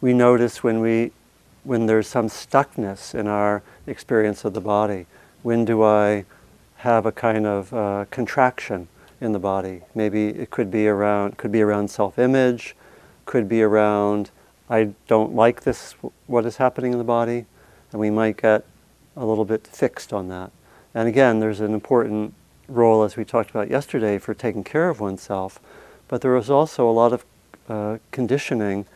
We 0.00 0.12
notice 0.12 0.62
when, 0.62 0.80
we, 0.80 1.12
when 1.64 1.86
there's 1.86 2.06
some 2.06 2.28
stuckness 2.28 3.14
in 3.14 3.26
our 3.26 3.62
experience 3.86 4.44
of 4.44 4.54
the 4.54 4.60
body. 4.60 5.06
When 5.42 5.64
do 5.64 5.82
I 5.82 6.24
have 6.76 7.06
a 7.06 7.12
kind 7.12 7.46
of 7.46 7.72
uh, 7.72 8.04
contraction 8.10 8.88
in 9.20 9.32
the 9.32 9.38
body? 9.38 9.82
Maybe 9.94 10.28
it 10.28 10.50
could 10.50 10.70
be 10.70 10.86
around, 10.86 11.38
could 11.38 11.52
be 11.52 11.62
around 11.62 11.90
self-image, 11.90 12.76
could 13.24 13.48
be 13.48 13.62
around 13.62 14.30
I 14.68 14.94
don't 15.06 15.34
like 15.34 15.62
this, 15.62 15.94
what 16.26 16.44
is 16.44 16.56
happening 16.56 16.92
in 16.92 16.98
the 16.98 17.04
body, 17.04 17.46
and 17.92 18.00
we 18.00 18.10
might 18.10 18.36
get 18.36 18.64
a 19.16 19.24
little 19.24 19.44
bit 19.44 19.66
fixed 19.66 20.12
on 20.12 20.28
that. 20.28 20.50
And 20.92 21.08
again, 21.08 21.38
there's 21.38 21.60
an 21.60 21.72
important 21.72 22.34
role, 22.68 23.04
as 23.04 23.16
we 23.16 23.24
talked 23.24 23.50
about 23.50 23.70
yesterday, 23.70 24.18
for 24.18 24.34
taking 24.34 24.64
care 24.64 24.88
of 24.88 24.98
oneself, 24.98 25.60
but 26.08 26.20
there 26.20 26.36
is 26.36 26.50
also 26.50 26.88
a 26.88 26.90
lot 26.90 27.12
of 27.12 27.24
uh, 27.68 27.98
conditioning 28.10 28.86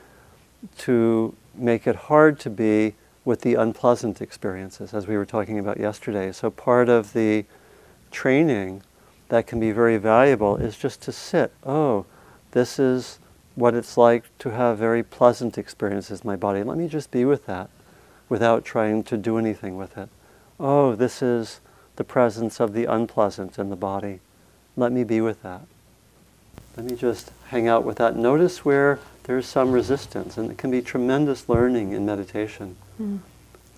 to 0.79 1.35
make 1.55 1.87
it 1.87 1.97
hard 1.97 2.38
to 2.40 2.50
be 2.50 2.95
with 3.25 3.43
the 3.43 3.55
unpleasant 3.55 4.21
experiences, 4.21 4.95
as 4.95 5.07
we 5.07 5.17
were 5.17 5.26
talking 5.26 5.59
about 5.59 5.79
yesterday. 5.79 6.33
So, 6.33 6.50
part 6.50 6.88
of 6.88 7.12
the 7.12 7.45
training 8.11 8.83
that 9.29 9.47
can 9.47 9.61
be 9.61 9.71
very 9.73 9.97
valuable 9.97 10.57
is 10.57 10.76
just 10.76 11.02
to 11.02 11.12
sit. 11.12 11.52
Oh, 11.64 12.07
this 12.52 12.79
is 12.79 13.19
what 13.55 13.75
it's 13.75 13.97
like 13.97 14.25
to 14.38 14.50
have 14.50 14.79
very 14.79 15.02
pleasant 15.02 15.59
experiences 15.59 16.23
in 16.23 16.26
my 16.26 16.37
body. 16.37 16.62
Let 16.62 16.79
me 16.79 16.88
just 16.88 17.11
be 17.11 17.25
with 17.25 17.47
that 17.47 17.71
without 18.29 18.64
trying 18.64 19.02
to 19.05 19.17
do 19.17 19.38
anything 19.38 19.76
with 19.76 19.97
it. 19.99 20.09
Oh, 20.59 20.95
this 20.95 21.23
is 21.23 21.61
the 21.97 22.05
presence 22.05 22.61
of 22.61 22.73
the 22.73 22.85
unpleasant 22.85 23.59
in 23.59 23.71
the 23.71 23.76
body. 23.76 24.21
Let 24.76 24.93
me 24.93 25.05
be 25.05 25.21
with 25.21 25.43
that. 25.43 25.62
Let 26.76 26.87
me 26.87 26.97
just 26.97 27.33
hang 27.49 27.69
out 27.69 27.85
with 27.85 27.99
that. 27.99 28.17
Notice 28.17 28.64
where 28.64 28.99
there's 29.30 29.46
some 29.46 29.70
resistance, 29.70 30.38
and 30.38 30.50
it 30.50 30.58
can 30.58 30.72
be 30.72 30.82
tremendous 30.82 31.49
learning 31.49 31.92
in 31.92 32.04
meditation. 32.04 32.75
Mm. 33.00 33.20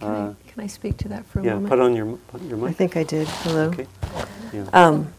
Can, 0.01 0.09
uh, 0.09 0.35
I, 0.35 0.51
can, 0.51 0.65
I, 0.65 0.67
speak 0.67 0.97
to 0.97 1.09
that 1.09 1.27
for 1.27 1.41
a 1.41 1.45
yeah, 1.45 1.51
moment? 1.51 1.67
Yeah, 1.67 1.69
put 1.69 1.81
on 1.81 1.95
your, 1.95 2.17
put 2.29 2.43
your 2.45 2.57
mic. 2.57 2.71
I 2.71 2.73
think 2.73 2.97
I 2.97 3.03
did. 3.03 3.29
Hello. 3.29 3.65
Okay. 3.65 3.87
Yeah. 4.55 4.65
Um, 4.73 5.13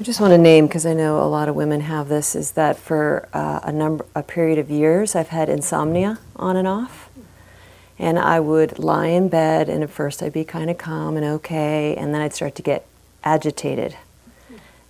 I 0.00 0.02
just 0.02 0.20
want 0.20 0.32
to 0.32 0.38
name 0.38 0.66
because 0.66 0.84
I 0.84 0.94
know 0.94 1.22
a 1.22 1.30
lot 1.30 1.48
of 1.48 1.54
women 1.54 1.82
have 1.82 2.08
this. 2.08 2.34
Is 2.34 2.50
that 2.52 2.76
for 2.76 3.28
uh, 3.32 3.60
a 3.62 3.70
number, 3.70 4.04
a 4.16 4.24
period 4.24 4.58
of 4.58 4.68
years, 4.68 5.14
I've 5.14 5.28
had 5.28 5.48
insomnia 5.48 6.18
on 6.34 6.56
and 6.56 6.66
off, 6.66 7.08
and 8.00 8.18
I 8.18 8.40
would 8.40 8.80
lie 8.80 9.06
in 9.06 9.28
bed, 9.28 9.68
and 9.68 9.84
at 9.84 9.90
first 9.90 10.24
I'd 10.24 10.32
be 10.32 10.42
kind 10.42 10.70
of 10.70 10.78
calm 10.78 11.16
and 11.16 11.24
okay, 11.24 11.94
and 11.94 12.12
then 12.12 12.20
I'd 12.20 12.34
start 12.34 12.56
to 12.56 12.62
get 12.62 12.84
agitated. 13.22 13.96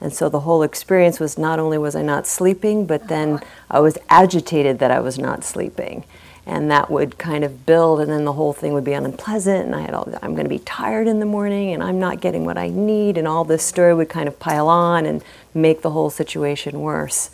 And 0.02 0.12
so 0.12 0.28
the 0.28 0.40
whole 0.40 0.64
experience 0.64 1.20
was 1.20 1.38
not 1.38 1.60
only 1.60 1.78
was 1.78 1.94
I 1.94 2.02
not 2.02 2.26
sleeping, 2.26 2.86
but 2.86 3.06
then 3.06 3.40
I 3.70 3.78
was 3.78 3.96
agitated 4.08 4.80
that 4.80 4.90
I 4.90 4.98
was 4.98 5.16
not 5.16 5.44
sleeping. 5.44 6.04
And 6.44 6.68
that 6.72 6.90
would 6.90 7.18
kind 7.18 7.44
of 7.44 7.64
build, 7.64 8.00
and 8.00 8.10
then 8.10 8.24
the 8.24 8.32
whole 8.32 8.52
thing 8.52 8.72
would 8.72 8.82
be 8.82 8.94
unpleasant. 8.94 9.64
And 9.64 9.76
I 9.76 9.82
had 9.82 9.94
all, 9.94 10.12
I'm 10.20 10.34
going 10.34 10.44
to 10.44 10.50
be 10.50 10.58
tired 10.58 11.06
in 11.06 11.20
the 11.20 11.26
morning, 11.26 11.72
and 11.72 11.84
I'm 11.84 12.00
not 12.00 12.20
getting 12.20 12.44
what 12.44 12.58
I 12.58 12.68
need, 12.68 13.16
and 13.16 13.28
all 13.28 13.44
this 13.44 13.62
story 13.62 13.94
would 13.94 14.08
kind 14.08 14.26
of 14.26 14.40
pile 14.40 14.68
on 14.68 15.06
and 15.06 15.22
make 15.54 15.82
the 15.82 15.90
whole 15.90 16.10
situation 16.10 16.80
worse. 16.80 17.30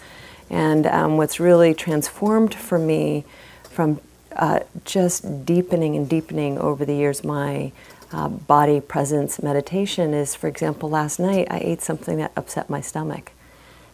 And 0.51 0.87
um, 0.87 1.17
what's 1.17 1.41
really 1.41 1.73
transformed 1.73 2.55
for 2.55 2.79
me 2.79 3.25
from 3.65 3.99
uh, 4.37 4.61
just 4.85 5.47
deepening 5.47 5.97
and 5.97 6.07
deepening 6.07 6.59
over 6.59 6.85
the 6.85 6.95
years 6.95 7.25
my 7.25 7.73
uh, 8.13 8.29
body 8.29 8.81
presence 8.81 9.43
meditation 9.43 10.15
is, 10.15 10.35
for 10.35 10.49
example, 10.49 10.89
last 10.89 11.19
night 11.19 11.47
I 11.51 11.59
ate 11.59 11.83
something 11.83 12.17
that 12.19 12.33
upset 12.37 12.71
my 12.71 12.81
stomach. 12.81 13.33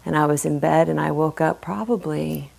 And 0.06 0.16
I 0.16 0.26
was 0.26 0.44
in 0.44 0.58
bed 0.58 0.88
and 0.88 1.00
I 1.00 1.10
woke 1.10 1.40
up 1.40 1.60
probably, 1.60 2.50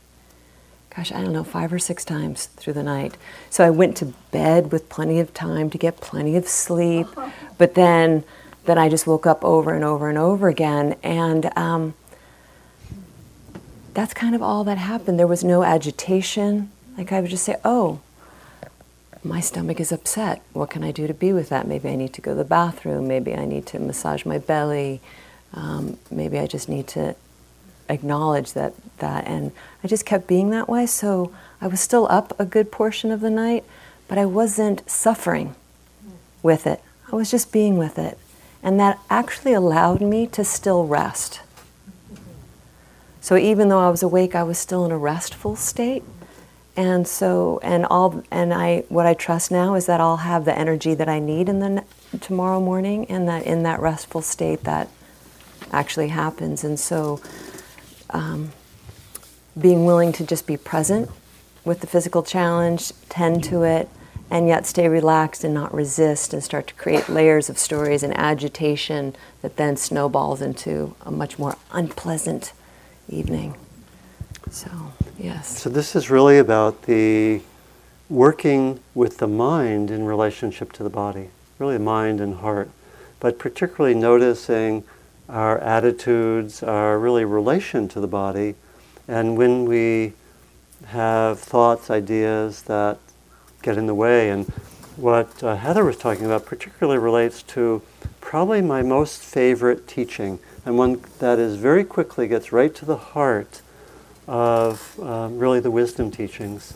gosh, 0.96 1.12
I 1.12 1.22
don't 1.22 1.32
know, 1.32 1.44
five 1.44 1.72
or 1.72 1.80
six 1.80 2.04
times 2.04 2.48
through 2.48 2.74
the 2.74 2.84
night. 2.84 3.16
So 3.50 3.64
I 3.64 3.70
went 3.70 3.96
to 3.98 4.14
bed 4.32 4.72
with 4.72 4.90
plenty 4.90 5.20
of 5.20 5.34
time 5.34 5.70
to 5.70 5.78
get 5.78 6.02
plenty 6.02 6.36
of 6.36 6.48
sleep. 6.48 7.08
But 7.58 7.74
then, 7.74 8.26
then 8.66 8.78
I 8.78 8.90
just 8.90 9.08
woke 9.08 9.26
up 9.26 9.42
over 9.46 9.74
and 9.74 9.82
over 9.82 10.10
and 10.10 10.18
over 10.18 10.50
again. 10.50 10.98
And 11.02 11.58
um, 11.58 11.94
that's 13.94 14.14
kind 14.14 14.36
of 14.36 14.42
all 14.42 14.66
that 14.66 14.78
happened. 14.78 15.18
There 15.18 15.26
was 15.26 15.42
no 15.42 15.64
agitation. 15.64 16.70
Like 16.98 17.14
I 17.14 17.22
would 17.22 17.30
just 17.30 17.46
say, 17.46 17.56
oh, 17.64 18.02
my 19.26 19.40
stomach 19.40 19.80
is 19.80 19.92
upset. 19.92 20.42
What 20.54 20.70
can 20.70 20.84
I 20.84 20.92
do 20.92 21.08
to 21.08 21.14
be 21.14 21.34
with 21.34 21.50
that? 21.50 21.68
Maybe 21.68 21.90
I 21.90 21.96
need 21.96 22.14
to 22.14 22.22
go 22.22 22.32
to 22.32 22.36
the 22.36 22.44
bathroom. 22.44 23.08
Maybe 23.08 23.34
I 23.34 23.46
need 23.46 23.66
to 23.68 23.80
massage 23.80 24.24
my 24.24 24.38
belly. 24.38 25.02
Um, 25.54 25.98
maybe 26.12 26.38
I 26.38 26.46
just 26.46 26.70
need 26.70 26.88
to 26.90 27.16
acknowledge 27.90 28.54
that 28.54 28.74
that 28.98 29.26
and 29.28 29.52
I 29.84 29.88
just 29.88 30.06
kept 30.06 30.28
being 30.28 30.50
that 30.50 30.68
way 30.68 30.86
so 30.86 31.32
I 31.62 31.68
was 31.68 31.80
still 31.80 32.08
up 32.10 32.38
a 32.40 32.46
good 32.46 32.72
portion 32.72 33.12
of 33.12 33.22
the 33.22 33.30
night 33.30 33.64
but 34.08 34.18
I 34.18 34.26
wasn't 34.26 34.90
suffering 34.90 35.56
with 36.42 36.66
it 36.66 36.82
I 37.12 37.16
was 37.16 37.30
just 37.30 37.52
being 37.52 37.78
with 37.78 38.00
it 38.00 38.18
and 38.64 38.80
that 38.80 39.00
actually 39.10 39.54
allowed 39.54 40.02
me 40.02 40.26
to 40.28 40.44
still 40.44 40.88
rest 40.88 41.42
so 43.22 43.38
even 43.38 43.70
though 43.70 43.82
I 43.82 43.90
was 43.90 44.02
awake 44.02 44.34
I 44.34 44.44
was 44.44 44.58
still 44.58 44.84
in 44.86 44.92
a 44.92 44.98
restful 44.98 45.56
state 45.56 46.04
and 46.76 47.08
so 47.08 47.60
and 47.64 47.86
all 47.86 48.24
and 48.32 48.54
I 48.54 48.84
what 48.90 49.06
I 49.06 49.14
trust 49.14 49.52
now 49.52 49.76
is 49.76 49.86
that 49.86 50.02
I'll 50.02 50.18
have 50.18 50.46
the 50.46 50.58
energy 50.58 50.94
that 50.94 51.08
I 51.08 51.20
need 51.20 51.50
in 51.50 51.60
the 51.60 51.84
tomorrow 52.20 52.60
morning 52.60 53.06
and 53.06 53.28
that 53.28 53.46
in 53.46 53.64
that 53.64 53.80
restful 53.80 54.22
state 54.22 54.64
that 54.64 54.90
actually 55.72 56.10
happens 56.10 56.64
and 56.64 56.80
so 56.80 57.22
um, 58.12 58.52
being 59.60 59.86
willing 59.86 60.12
to 60.14 60.26
just 60.26 60.46
be 60.46 60.58
present 60.58 61.10
with 61.64 61.82
the 61.82 61.88
physical 61.88 62.22
challenge, 62.22 62.92
tend 63.10 63.44
to 63.46 63.64
it, 63.64 63.90
and 64.30 64.48
yet 64.48 64.66
stay 64.66 64.88
relaxed 64.88 65.44
and 65.44 65.54
not 65.54 65.74
resist 65.74 66.34
and 66.34 66.44
start 66.44 66.68
to 66.68 66.74
create 66.76 67.10
layers 67.10 67.50
of 67.50 67.58
stories 67.58 68.04
and 68.04 68.16
agitation 68.18 69.16
that 69.42 69.58
then 69.58 69.76
snowballs 69.76 70.42
into 70.42 70.96
a 71.02 71.12
much 71.12 71.38
more 71.38 71.56
unpleasant 71.72 72.54
evening. 73.10 73.56
So, 74.50 74.70
yes. 75.18 75.62
So, 75.62 75.70
this 75.70 75.96
is 75.96 76.10
really 76.10 76.38
about 76.38 76.84
the 76.84 77.42
working 78.10 78.80
with 78.94 79.18
the 79.18 79.28
mind 79.28 79.90
in 79.90 80.06
relationship 80.06 80.72
to 80.74 80.84
the 80.84 80.90
body, 80.90 81.30
really 81.58 81.78
mind 81.78 82.22
and 82.22 82.36
heart, 82.36 82.70
but 83.20 83.40
particularly 83.40 83.96
noticing 83.96 84.84
our 85.28 85.58
attitudes, 85.60 86.62
our 86.62 87.00
really 87.00 87.26
relation 87.26 87.88
to 87.90 88.00
the 88.00 88.08
body. 88.08 88.56
And 89.08 89.38
when 89.38 89.66
we 89.66 90.14
have 90.88 91.40
thoughts, 91.40 91.90
ideas 91.90 92.64
that 92.64 93.00
get 93.62 93.78
in 93.78 93.88
the 93.88 93.96
way, 93.96 94.30
and 94.30 94.46
what 94.96 95.44
uh, 95.44 95.56
Heather 95.56 95.84
was 95.84 95.98
talking 95.98 96.26
about 96.26 96.46
particularly 96.46 97.00
relates 97.00 97.42
to 97.44 97.82
probably 98.22 98.62
my 98.62 98.82
most 98.82 99.22
favorite 99.22 99.88
teaching, 99.88 100.40
and 100.66 100.78
one 100.78 101.02
that 101.20 101.40
is 101.40 101.56
very 101.56 101.84
quickly 101.84 102.28
gets 102.28 102.52
right 102.52 102.74
to 102.76 102.86
the 102.86 102.98
heart 102.98 103.62
of 104.28 105.00
um, 105.02 105.38
really 105.38 105.60
the 105.60 105.72
wisdom 105.72 106.12
teachings. 106.12 106.74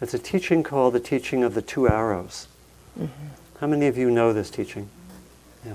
It's 0.00 0.14
a 0.14 0.18
teaching 0.18 0.62
called 0.62 0.94
the 0.94 1.00
teaching 1.00 1.44
of 1.44 1.54
the 1.54 1.62
two 1.62 1.88
arrows. 1.88 2.46
Mm-hmm. 2.98 3.26
How 3.60 3.66
many 3.66 3.86
of 3.86 3.96
you 3.96 4.10
know 4.10 4.32
this 4.32 4.50
teaching? 4.50 4.88
Yeah. 5.64 5.74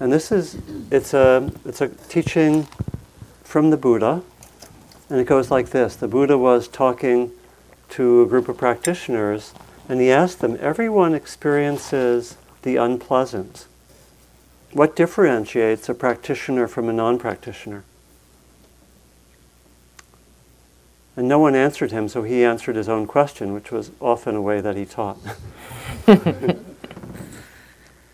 And 0.00 0.12
this 0.12 0.32
is, 0.32 0.58
it's 0.90 1.14
a, 1.14 1.50
it's 1.64 1.80
a 1.80 1.88
teaching 1.88 2.66
from 3.44 3.70
the 3.70 3.76
Buddha, 3.76 4.22
and 5.08 5.20
it 5.20 5.26
goes 5.26 5.50
like 5.50 5.70
this. 5.70 5.96
The 5.96 6.08
Buddha 6.08 6.36
was 6.36 6.68
talking 6.68 7.30
to 7.90 8.22
a 8.22 8.26
group 8.26 8.48
of 8.48 8.58
practitioners, 8.58 9.54
and 9.88 10.00
he 10.00 10.10
asked 10.10 10.40
them, 10.40 10.56
everyone 10.60 11.14
experiences 11.14 12.36
the 12.62 12.76
unpleasant. 12.76 13.66
What 14.72 14.96
differentiates 14.96 15.88
a 15.88 15.94
practitioner 15.94 16.66
from 16.66 16.88
a 16.88 16.92
non-practitioner? 16.92 17.84
And 21.16 21.26
no 21.26 21.38
one 21.38 21.54
answered 21.54 21.92
him, 21.92 22.08
so 22.08 22.22
he 22.22 22.44
answered 22.44 22.76
his 22.76 22.88
own 22.88 23.06
question, 23.06 23.54
which 23.54 23.72
was 23.72 23.90
often 24.00 24.36
a 24.36 24.42
way 24.42 24.60
that 24.60 24.76
he 24.76 24.84
taught. 24.84 25.18
and 26.06 26.58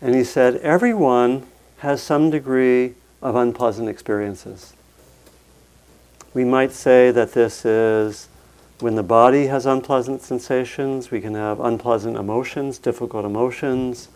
he 0.01 0.23
said, 0.23 0.55
Everyone 0.57 1.45
has 1.79 2.01
some 2.01 2.29
degree 2.29 2.93
of 3.21 3.35
unpleasant 3.35 3.89
experiences. 3.89 4.73
We 6.33 6.45
might 6.45 6.71
say 6.71 7.11
that 7.11 7.33
this 7.33 7.65
is 7.65 8.29
when 8.79 8.95
the 8.95 9.03
body 9.03 9.47
has 9.47 9.65
unpleasant 9.65 10.21
sensations, 10.21 11.11
we 11.11 11.21
can 11.21 11.35
have 11.35 11.59
unpleasant 11.59 12.17
emotions, 12.17 12.77
difficult 12.77 13.25
emotions, 13.25 14.07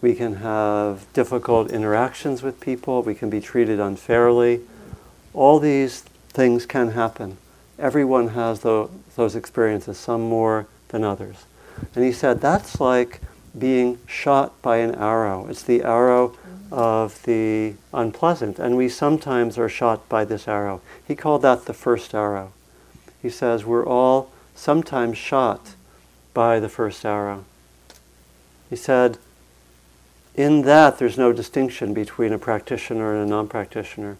we 0.00 0.14
can 0.14 0.36
have 0.36 1.10
difficult 1.12 1.70
interactions 1.70 2.42
with 2.42 2.60
people, 2.60 3.02
we 3.02 3.14
can 3.14 3.30
be 3.30 3.40
treated 3.40 3.78
unfairly. 3.78 4.60
All 5.32 5.60
these 5.60 6.00
things 6.30 6.66
can 6.66 6.90
happen. 6.90 7.38
Everyone 7.82 8.28
has 8.28 8.60
the, 8.60 8.88
those 9.16 9.36
experiences, 9.36 9.98
some 9.98 10.22
more 10.22 10.68
than 10.88 11.02
others. 11.02 11.44
And 11.94 12.04
he 12.04 12.12
said 12.12 12.40
that's 12.40 12.80
like 12.80 13.20
being 13.58 13.98
shot 14.06 14.60
by 14.62 14.78
an 14.78 14.94
arrow. 14.94 15.46
It's 15.48 15.64
the 15.64 15.82
arrow 15.82 16.34
of 16.70 17.22
the 17.24 17.74
unpleasant, 17.92 18.58
and 18.58 18.76
we 18.76 18.88
sometimes 18.88 19.58
are 19.58 19.68
shot 19.68 20.08
by 20.08 20.24
this 20.24 20.48
arrow. 20.48 20.80
He 21.06 21.14
called 21.14 21.42
that 21.42 21.66
the 21.66 21.74
first 21.74 22.14
arrow. 22.14 22.52
He 23.20 23.28
says 23.28 23.64
we're 23.64 23.86
all 23.86 24.30
sometimes 24.54 25.18
shot 25.18 25.74
by 26.32 26.60
the 26.60 26.68
first 26.68 27.04
arrow. 27.04 27.44
He 28.70 28.76
said, 28.76 29.18
in 30.34 30.62
that 30.62 30.98
there's 30.98 31.18
no 31.18 31.32
distinction 31.32 31.92
between 31.92 32.32
a 32.32 32.38
practitioner 32.38 33.14
and 33.14 33.26
a 33.26 33.30
non 33.30 33.48
practitioner. 33.48 34.16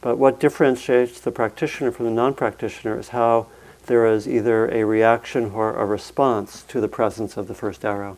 But 0.00 0.16
what 0.16 0.40
differentiates 0.40 1.20
the 1.20 1.32
practitioner 1.32 1.90
from 1.90 2.06
the 2.06 2.12
non 2.12 2.34
practitioner 2.34 2.98
is 2.98 3.08
how 3.08 3.46
there 3.86 4.06
is 4.06 4.28
either 4.28 4.68
a 4.70 4.84
reaction 4.84 5.50
or 5.52 5.74
a 5.74 5.84
response 5.84 6.62
to 6.64 6.80
the 6.80 6.88
presence 6.88 7.36
of 7.36 7.48
the 7.48 7.54
first 7.54 7.84
arrow. 7.84 8.16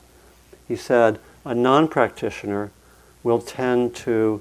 He 0.66 0.76
said, 0.76 1.18
a 1.44 1.54
non 1.54 1.88
practitioner 1.88 2.70
will 3.22 3.40
tend 3.40 3.94
to 3.96 4.40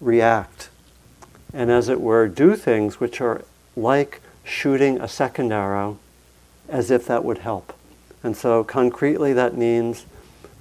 react 0.00 0.70
and, 1.52 1.70
as 1.70 1.88
it 1.88 2.00
were, 2.00 2.28
do 2.28 2.54
things 2.54 3.00
which 3.00 3.20
are 3.20 3.42
like 3.76 4.20
shooting 4.44 5.00
a 5.00 5.08
second 5.08 5.52
arrow 5.52 5.98
as 6.68 6.90
if 6.90 7.06
that 7.06 7.24
would 7.24 7.38
help. 7.38 7.72
And 8.22 8.36
so, 8.36 8.62
concretely, 8.62 9.32
that 9.32 9.56
means 9.56 10.06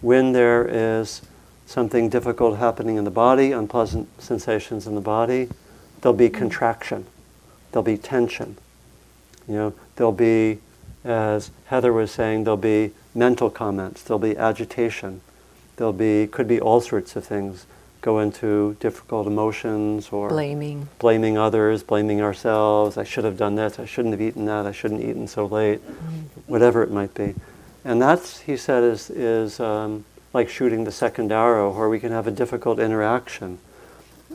when 0.01 0.31
there 0.31 0.67
is 0.67 1.21
something 1.65 2.09
difficult 2.09 2.57
happening 2.57 2.95
in 2.95 3.03
the 3.03 3.11
body, 3.11 3.51
unpleasant 3.51 4.09
sensations 4.21 4.87
in 4.87 4.95
the 4.95 5.01
body, 5.01 5.49
there'll 6.01 6.17
be 6.17 6.29
contraction, 6.29 7.05
there'll 7.71 7.83
be 7.83 7.97
tension. 7.97 8.57
You 9.47 9.55
know, 9.55 9.73
there'll 9.95 10.11
be, 10.11 10.59
as 11.03 11.51
Heather 11.65 11.91
was 11.91 12.11
saying, 12.11 12.43
there'll 12.43 12.57
be 12.57 12.91
mental 13.15 13.49
comments, 13.49 14.03
there'll 14.03 14.19
be 14.19 14.37
agitation, 14.37 15.21
there'll 15.77 15.93
be 15.93 16.27
could 16.27 16.47
be 16.47 16.59
all 16.59 16.81
sorts 16.81 17.15
of 17.15 17.25
things 17.25 17.65
go 18.01 18.19
into 18.19 18.77
difficult 18.79 19.27
emotions 19.27 20.09
or 20.09 20.29
blaming. 20.29 20.87
blaming 20.99 21.37
others 21.37 21.83
blaming 21.83 22.21
ourselves. 22.21 22.97
I 22.97 23.03
should 23.03 23.25
have 23.25 23.37
done 23.37 23.55
this. 23.55 23.77
I 23.77 23.85
shouldn't 23.85 24.13
have 24.13 24.21
eaten 24.21 24.45
that. 24.45 24.65
I 24.65 24.71
shouldn't 24.71 25.01
have 25.01 25.09
eaten 25.09 25.27
so 25.27 25.45
late. 25.45 25.85
Mm-hmm. 25.85 26.19
whatever 26.47 26.81
it 26.83 26.91
might 26.91 27.13
be. 27.13 27.35
And 27.83 28.01
that's 28.01 28.41
he 28.41 28.55
said 28.55 28.83
is 28.83 29.09
is 29.09 29.59
um, 29.59 30.05
like 30.33 30.49
shooting 30.49 30.83
the 30.83 30.91
second 30.91 31.31
arrow 31.31 31.71
where 31.71 31.89
we 31.89 31.99
can 31.99 32.11
have 32.11 32.27
a 32.27 32.31
difficult 32.31 32.79
interaction 32.79 33.59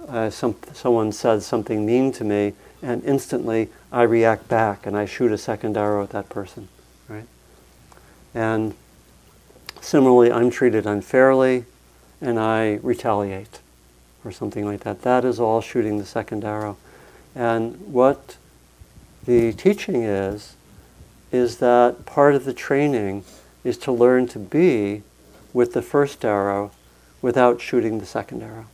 uh, 0.09 0.31
some, 0.31 0.57
someone 0.73 1.12
says 1.12 1.47
something 1.47 1.85
mean 1.85 2.12
to 2.12 2.25
me 2.25 2.53
and 2.83 3.03
instantly 3.05 3.69
i 3.90 4.03
react 4.03 4.49
back 4.49 4.87
and 4.87 4.97
i 4.97 5.05
shoot 5.05 5.33
a 5.33 5.38
second 5.38 5.77
arrow 5.77 6.03
at 6.03 6.11
that 6.11 6.29
person 6.29 6.69
right 7.09 7.27
and 8.35 8.75
Similarly, 9.85 10.33
I'm 10.33 10.49
treated 10.49 10.87
unfairly 10.87 11.67
and 12.19 12.40
I 12.40 12.77
retaliate 12.83 13.61
or 14.25 14.33
something 14.33 14.64
like 14.64 14.81
that. 14.81 15.03
That 15.03 15.27
is 15.27 15.38
all 15.38 15.61
shooting 15.61 15.99
the 15.99 16.07
second 16.07 16.43
arrow. 16.43 16.79
And 17.35 17.79
what 17.93 18.38
the 19.27 19.53
teaching 19.53 20.03
is, 20.03 20.57
is 21.31 21.59
that 21.59 22.07
part 22.07 22.35
of 22.35 22.47
the 22.47 22.55
training 22.55 23.25
is 23.62 23.77
to 23.79 23.93
learn 23.93 24.27
to 24.29 24.38
be 24.38 25.03
with 25.53 25.75
the 25.75 25.83
first 25.83 26.25
arrow 26.25 26.71
without 27.21 27.61
shooting 27.61 27.99
the 27.99 28.07
second 28.07 28.43
arrow. 28.43 28.64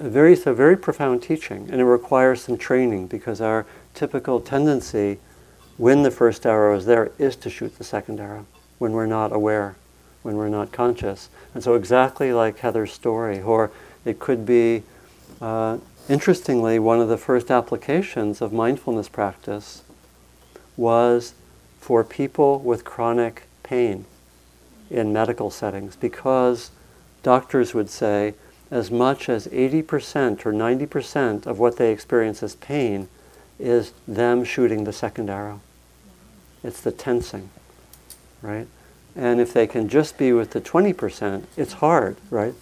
Very, 0.00 0.32
it's 0.32 0.46
a 0.46 0.54
very 0.54 0.78
profound 0.78 1.22
teaching, 1.22 1.68
and 1.70 1.78
it 1.78 1.84
requires 1.84 2.40
some 2.40 2.56
training 2.56 3.06
because 3.08 3.42
our 3.42 3.66
typical 3.92 4.40
tendency 4.40 5.18
when 5.76 6.04
the 6.04 6.10
first 6.10 6.46
arrow 6.46 6.74
is 6.74 6.86
there 6.86 7.12
is 7.18 7.36
to 7.36 7.50
shoot 7.50 7.76
the 7.76 7.84
second 7.84 8.18
arrow 8.18 8.46
when 8.78 8.92
we're 8.92 9.04
not 9.04 9.30
aware, 9.30 9.76
when 10.22 10.36
we're 10.36 10.48
not 10.48 10.72
conscious. 10.72 11.28
And 11.52 11.62
so, 11.62 11.74
exactly 11.74 12.32
like 12.32 12.60
Heather's 12.60 12.94
story, 12.94 13.42
or 13.42 13.72
it 14.06 14.18
could 14.18 14.46
be, 14.46 14.84
uh, 15.38 15.76
interestingly, 16.08 16.78
one 16.78 17.00
of 17.00 17.10
the 17.10 17.18
first 17.18 17.50
applications 17.50 18.40
of 18.40 18.54
mindfulness 18.54 19.10
practice 19.10 19.82
was 20.78 21.34
for 21.78 22.04
people 22.04 22.58
with 22.60 22.86
chronic 22.86 23.42
pain 23.62 24.06
in 24.88 25.12
medical 25.12 25.50
settings, 25.50 25.94
because 25.94 26.70
doctors 27.22 27.74
would 27.74 27.90
say 27.90 28.32
as 28.70 28.90
much 28.90 29.28
as 29.28 29.46
80% 29.48 30.46
or 30.46 30.52
90% 30.52 31.46
of 31.46 31.58
what 31.58 31.76
they 31.76 31.92
experience 31.92 32.42
as 32.42 32.54
pain 32.56 33.08
is 33.58 33.92
them 34.06 34.44
shooting 34.44 34.84
the 34.84 34.92
second 34.92 35.28
arrow. 35.28 35.60
It's 36.62 36.80
the 36.80 36.92
tensing 36.92 37.50
right? 38.42 38.66
And 39.16 39.40
if 39.40 39.52
they 39.52 39.66
can 39.66 39.88
just 39.88 40.16
be 40.18 40.32
with 40.32 40.50
the 40.50 40.60
20%, 40.60 41.44
it's 41.56 41.74
hard, 41.74 42.16
right? 42.30 42.54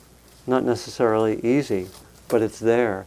Not 0.46 0.64
necessarily 0.64 1.44
easy, 1.44 1.88
but 2.28 2.42
it's 2.42 2.58
there. 2.58 3.06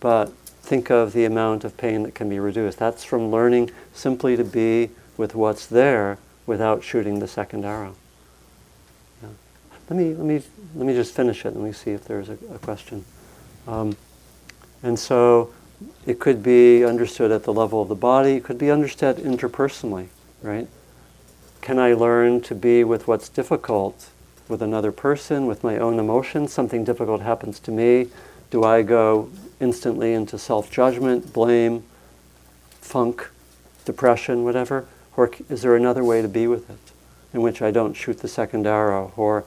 But 0.00 0.32
think 0.62 0.90
of 0.90 1.12
the 1.12 1.24
amount 1.24 1.64
of 1.64 1.76
pain 1.76 2.02
that 2.04 2.14
can 2.14 2.28
be 2.28 2.38
reduced. 2.38 2.78
That's 2.78 3.04
from 3.04 3.30
learning 3.30 3.70
simply 3.92 4.36
to 4.36 4.44
be 4.44 4.90
with 5.16 5.34
what's 5.34 5.66
there 5.66 6.18
without 6.46 6.84
shooting 6.84 7.18
the 7.18 7.28
second 7.28 7.64
arrow. 7.64 7.94
Let 9.88 9.98
me 9.98 10.14
let 10.14 10.24
me 10.24 10.42
let 10.74 10.86
me 10.86 10.94
just 10.94 11.14
finish 11.14 11.44
it 11.44 11.54
and 11.54 11.62
we 11.62 11.72
see 11.72 11.92
if 11.92 12.04
there's 12.04 12.28
a, 12.28 12.38
a 12.52 12.58
question. 12.58 13.04
Um, 13.66 13.96
and 14.82 14.98
so 14.98 15.52
it 16.06 16.18
could 16.18 16.42
be 16.42 16.84
understood 16.84 17.30
at 17.30 17.44
the 17.44 17.52
level 17.52 17.82
of 17.82 17.88
the 17.88 17.94
body, 17.94 18.34
it 18.34 18.44
could 18.44 18.58
be 18.58 18.70
understood 18.70 19.18
interpersonally, 19.18 20.08
right? 20.42 20.68
Can 21.60 21.78
I 21.78 21.94
learn 21.94 22.40
to 22.42 22.54
be 22.54 22.84
with 22.84 23.08
what's 23.08 23.28
difficult 23.28 24.10
with 24.48 24.62
another 24.62 24.92
person, 24.92 25.46
with 25.46 25.64
my 25.64 25.78
own 25.78 25.98
emotions? 25.98 26.52
Something 26.52 26.84
difficult 26.84 27.22
happens 27.22 27.58
to 27.60 27.70
me. 27.70 28.08
Do 28.50 28.62
I 28.62 28.82
go 28.82 29.30
instantly 29.60 30.14
into 30.14 30.38
self 30.38 30.70
judgment, 30.70 31.32
blame, 31.32 31.84
funk, 32.80 33.30
depression, 33.84 34.44
whatever? 34.44 34.86
Or 35.16 35.30
is 35.48 35.62
there 35.62 35.74
another 35.74 36.04
way 36.04 36.22
to 36.22 36.28
be 36.28 36.46
with 36.46 36.70
it 36.70 36.78
in 37.32 37.42
which 37.42 37.60
I 37.60 37.70
don't 37.70 37.94
shoot 37.94 38.18
the 38.18 38.28
second 38.28 38.66
arrow? 38.66 39.12
Or 39.16 39.44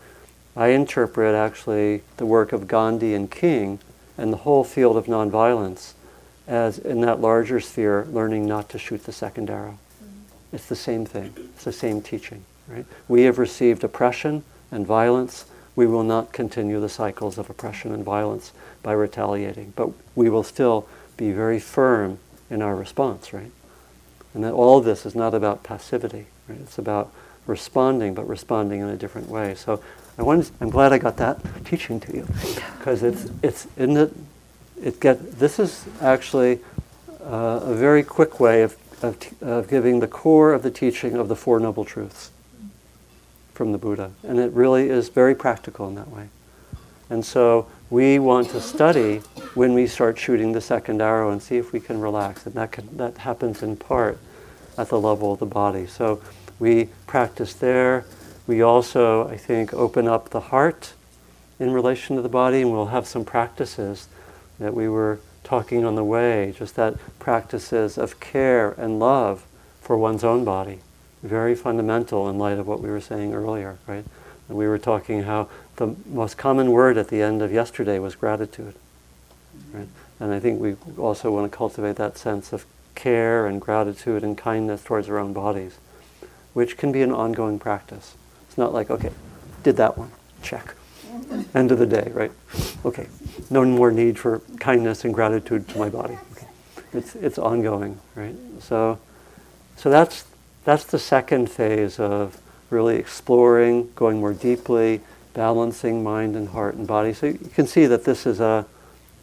I 0.56 0.70
interpret 0.70 1.36
actually 1.36 2.04
the 2.18 2.26
work 2.26 2.52
of 2.52 2.68
Gandhi 2.68 3.14
and 3.14 3.30
King 3.30 3.80
and 4.18 4.34
the 4.34 4.38
whole 4.38 4.64
field 4.64 4.98
of 4.98 5.06
nonviolence 5.06 5.94
as 6.50 6.80
in 6.80 7.02
that 7.02 7.22
larger 7.22 7.60
sphere, 7.60 8.08
learning 8.12 8.48
not 8.48 8.70
to 8.70 8.80
shoot 8.80 9.04
the 9.04 9.12
second 9.12 9.52
arrow. 9.52 9.78
Mm-hmm. 10.04 10.56
It's 10.56 10.66
the 10.66 10.76
same 10.76 11.06
thing. 11.06 11.32
It's 11.38 11.64
the 11.64 11.72
same 11.72 12.02
teaching, 12.02 12.44
right? 12.68 12.86
We 13.08 13.24
have 13.24 13.38
received 13.38 13.84
oppression 13.84 14.44
and 14.72 14.86
violence. 14.86 15.46
We 15.76 15.86
will 15.86 16.04
not 16.04 16.34
continue 16.34 16.82
the 16.82 16.90
cycles 16.90 17.38
of 17.38 17.52
oppression 17.52 17.94
and 17.94 18.04
violence 18.04 18.52
by 18.82 18.94
retaliating, 18.94 19.74
but 19.76 19.92
we 20.16 20.28
will 20.28 20.44
still 20.44 20.88
be 21.18 21.32
very 21.32 21.60
firm 21.60 22.18
in 22.50 22.64
our 22.64 22.76
response, 22.76 23.32
right? 23.32 23.52
And 24.34 24.44
that 24.44 24.54
all 24.54 24.80
of 24.80 24.86
this 24.86 25.06
is 25.06 25.14
not 25.14 25.36
about 25.36 25.62
passivity, 25.62 26.26
right? 26.48 26.60
It's 26.62 26.80
about 26.80 27.14
responding, 27.46 28.16
but 28.16 28.28
responding 28.28 28.82
in 28.82 28.90
a 28.90 28.98
different 28.98 29.30
way. 29.30 29.54
So 29.54 29.84
I 30.20 30.24
wanted, 30.24 30.52
I'm 30.60 30.70
glad 30.70 30.92
I 30.92 30.98
got 30.98 31.16
that 31.18 31.40
teaching 31.64 32.02
to 32.02 32.14
you, 32.14 32.28
because 32.78 33.04
it's 33.04 33.32
it's 33.42 33.68
in 33.78 33.94
the 33.94 34.12
it 34.84 35.00
get 35.00 35.40
this 35.40 35.60
is 35.60 35.86
actually 36.02 36.60
uh, 37.24 37.62
a 37.64 37.74
very 37.74 38.04
quick 38.04 38.40
way 38.40 38.64
of, 38.64 38.76
of, 39.02 39.18
t- 39.18 39.36
of 39.42 39.70
giving 39.70 40.02
the 40.02 40.08
core 40.08 40.52
of 40.52 40.62
the 40.62 40.72
teaching 40.72 41.16
of 41.16 41.30
the 41.30 41.36
Four 41.36 41.60
Noble 41.62 41.86
Truths 41.86 42.32
from 43.54 43.72
the 43.72 43.78
Buddha. 43.78 44.12
And 44.24 44.40
it 44.40 44.52
really 44.52 44.90
is 44.90 45.08
very 45.10 45.36
practical 45.36 45.88
in 45.88 45.96
that 45.96 46.10
way. 46.10 46.28
And 47.10 47.26
so 47.26 47.68
we 47.90 48.20
want 48.20 48.50
to 48.50 48.62
study 48.62 49.18
when 49.54 49.74
we 49.74 49.88
start 49.88 50.18
shooting 50.18 50.52
the 50.52 50.62
second 50.62 51.02
arrow 51.02 51.30
and 51.32 51.42
see 51.42 51.58
if 51.58 51.72
we 51.72 51.80
can 51.80 52.00
relax. 52.02 52.46
And 52.46 52.56
that, 52.56 52.72
can, 52.72 52.98
that 52.98 53.20
happens 53.20 53.64
in 53.64 53.76
part 53.78 54.18
at 54.78 54.90
the 54.90 55.00
level 55.00 55.34
of 55.34 55.40
the 55.40 55.46
body. 55.46 55.88
So 55.88 56.22
we 56.60 56.90
practice 57.08 57.54
there. 57.54 58.06
We 58.50 58.64
also, 58.64 59.28
I 59.28 59.38
think, 59.38 59.76
open 59.76 60.08
up 60.08 60.32
the 60.32 60.40
heart 60.40 60.94
in 61.60 61.70
relation 61.70 62.16
to 62.16 62.24
the 62.24 62.30
body, 62.30 62.64
and 62.64 62.72
we'll 62.72 62.88
have 62.88 63.06
some 63.06 63.24
practices 63.24 64.08
that 64.58 64.74
we 64.74 64.90
were 64.90 65.20
talking 65.44 65.86
on 65.86 65.94
the 65.94 66.04
way, 66.04 66.56
just 66.58 66.76
that 66.76 66.96
practices 67.20 67.96
of 67.96 68.20
care 68.20 68.72
and 68.72 68.98
love 68.98 69.46
for 69.82 70.00
one's 70.00 70.24
own 70.24 70.46
body. 70.46 70.80
Very 71.22 71.54
fundamental 71.54 72.28
in 72.28 72.40
light 72.40 72.58
of 72.58 72.66
what 72.66 72.82
we 72.82 72.90
were 72.90 73.00
saying 73.00 73.36
earlier, 73.36 73.78
right? 73.86 74.04
And 74.48 74.58
we 74.58 74.68
were 74.68 74.80
talking 74.80 75.26
how 75.26 75.48
the 75.76 75.96
most 76.08 76.36
common 76.40 76.72
word 76.72 76.98
at 76.98 77.10
the 77.10 77.22
end 77.22 77.44
of 77.44 77.52
yesterday 77.52 78.00
was 78.00 78.16
gratitude, 78.16 78.74
right? 79.72 79.90
And 80.20 80.34
I 80.34 80.40
think 80.40 80.60
we 80.60 80.76
also 80.98 81.30
want 81.30 81.52
to 81.52 81.56
cultivate 81.56 81.98
that 81.98 82.18
sense 82.18 82.52
of 82.52 82.66
care 82.96 83.46
and 83.46 83.62
gratitude 83.62 84.24
and 84.24 84.36
kindness 84.36 84.84
towards 84.84 85.08
our 85.08 85.20
own 85.20 85.34
bodies, 85.34 85.78
which 86.54 86.78
can 86.78 86.92
be 86.92 87.04
an 87.04 87.12
ongoing 87.12 87.60
practice. 87.60 88.16
Not 88.60 88.74
like, 88.74 88.92
okay, 88.92 89.12
did 89.64 89.78
that 89.78 89.98
one, 89.98 90.12
check. 90.44 90.76
End 91.56 91.72
of 91.72 91.80
the 91.80 91.86
day, 91.86 92.12
right? 92.14 92.32
Okay, 92.84 93.08
no 93.50 93.64
more 93.64 93.90
need 93.90 94.20
for 94.20 94.40
kindness 94.60 95.06
and 95.06 95.14
gratitude 95.14 95.66
to 95.70 95.80
my 95.80 95.88
body. 95.88 96.18
Okay. 96.34 96.48
It's, 96.92 97.16
it's 97.16 97.38
ongoing, 97.38 97.98
right? 98.16 98.36
So, 98.60 99.00
so 99.78 99.90
that's, 99.90 100.26
that's 100.66 100.84
the 100.84 101.00
second 101.00 101.50
phase 101.50 102.02
of 102.02 102.42
really 102.70 102.98
exploring, 102.98 103.94
going 103.96 104.20
more 104.20 104.34
deeply, 104.34 105.00
balancing 105.34 106.04
mind 106.04 106.36
and 106.36 106.50
heart 106.50 106.76
and 106.76 106.86
body. 106.86 107.14
So 107.14 107.28
you 107.28 107.52
can 107.54 107.66
see 107.66 107.86
that 107.86 108.04
this 108.04 108.26
is 108.26 108.42
a 108.42 108.66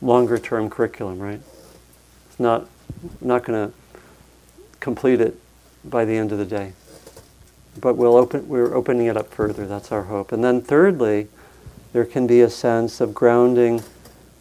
longer 0.01 0.38
term 0.38 0.70
curriculum, 0.70 1.18
right? 1.18 1.40
It's 2.31 2.40
not, 2.40 2.66
not 3.20 3.44
going 3.44 3.68
to 3.68 3.75
complete 4.81 5.20
it 5.20 5.38
by 5.85 6.07
the 6.07 6.16
end 6.16 6.33
of 6.33 6.38
the 6.38 6.46
day. 6.46 6.72
But 7.81 7.95
we'll 7.95 8.17
open, 8.17 8.49
we're 8.49 8.75
opening 8.75 9.07
it 9.07 9.17
up 9.17 9.33
further, 9.33 9.67
that's 9.67 9.93
our 9.93 10.05
hope. 10.05 10.33
And 10.33 10.43
then 10.43 10.61
thirdly, 10.61 11.29
there 11.93 12.05
can 12.05 12.27
be 12.27 12.41
a 12.41 12.51
sense 12.51 13.01
of 13.01 13.15
grounding 13.15 13.83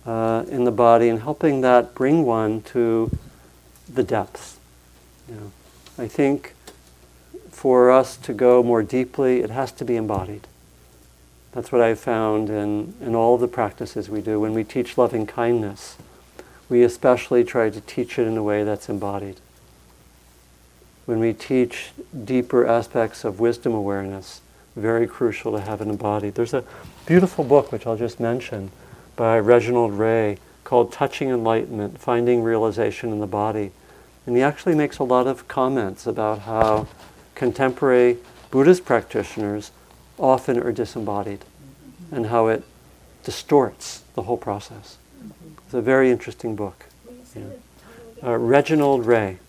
uh, 0.06 0.46
in 0.50 0.64
the 0.64 0.72
body 0.72 1.10
and 1.10 1.22
helping 1.22 1.62
that 1.62 1.96
bring 1.96 2.26
one 2.26 2.62
to 2.64 3.12
the 3.92 4.04
depths. 4.04 4.58
You 5.28 5.36
know, 5.36 5.52
I 5.98 6.08
think 6.08 6.54
for 7.50 7.92
us 7.92 8.18
to 8.18 8.34
go 8.34 8.62
more 8.62 8.84
deeply, 8.84 9.42
it 9.42 9.50
has 9.50 9.72
to 9.74 9.86
be 9.86 9.96
embodied. 9.96 10.48
That's 11.52 11.72
what 11.72 11.82
I've 11.82 12.00
found 12.00 12.50
in, 12.50 12.94
in 13.00 13.16
all 13.16 13.38
the 13.38 13.48
practices 13.48 14.10
we 14.10 14.22
do. 14.22 14.40
When 14.40 14.54
we 14.54 14.64
teach 14.64 14.98
loving 14.98 15.26
kindness, 15.26 15.96
we 16.68 16.84
especially 16.84 17.44
try 17.44 17.70
to 17.70 17.80
teach 17.82 18.20
it 18.20 18.28
in 18.28 18.36
a 18.36 18.44
way 18.44 18.64
that's 18.64 18.90
embodied. 18.90 19.40
When 21.06 21.20
we 21.20 21.34
teach 21.34 21.92
deeper 22.24 22.66
aspects 22.66 23.24
of 23.24 23.40
wisdom 23.40 23.74
awareness, 23.74 24.42
very 24.76 25.08
crucial 25.08 25.52
to 25.54 25.62
have 25.62 25.82
it 25.82 25.88
embodied. 25.88 26.36
There's 26.36 26.54
a 26.54 26.64
beautiful 27.06 27.44
book, 27.44 27.72
which 27.72 27.86
I'll 27.86 27.98
just 27.98 28.20
mention, 28.20 28.72
by 29.16 29.40
Reginald 29.40 29.94
Ray 29.94 30.38
called 30.64 30.92
Touching 30.92 31.30
Enlightenment 31.30 32.00
Finding 32.00 32.44
Realization 32.44 33.12
in 33.12 33.20
the 33.20 33.28
Body. 33.28 33.72
And 34.26 34.36
he 34.36 34.42
actually 34.42 34.76
makes 34.76 34.98
a 34.98 35.04
lot 35.04 35.28
of 35.28 35.48
comments 35.48 36.08
about 36.08 36.40
how 36.40 36.88
contemporary 37.36 38.18
Buddhist 38.50 38.84
practitioners 38.84 39.72
often 40.18 40.60
are 40.60 40.72
disembodied 40.72 41.46
and 42.12 42.28
how 42.28 42.48
it 42.48 42.64
distorts 43.24 44.04
the 44.16 44.24
whole 44.24 44.38
process. 44.38 44.98
It's 45.66 45.74
a 45.74 45.82
very 45.82 46.10
interesting 46.10 46.56
book. 46.56 46.86
Yeah. 47.36 47.44
Uh, 48.24 48.38
Reginald 48.38 49.06
Ray, 49.06 49.40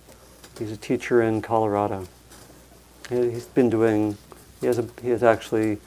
he's 0.58 0.72
a 0.72 0.76
teacher 0.76 1.22
in 1.22 1.42
Colorado. 1.42 2.06
He's 3.08 3.46
been 3.46 3.70
doing 3.70 4.16
he 4.60 4.66
has, 4.66 4.78
a, 4.78 4.88
he 5.02 5.10
has 5.10 5.22
actually 5.22 5.78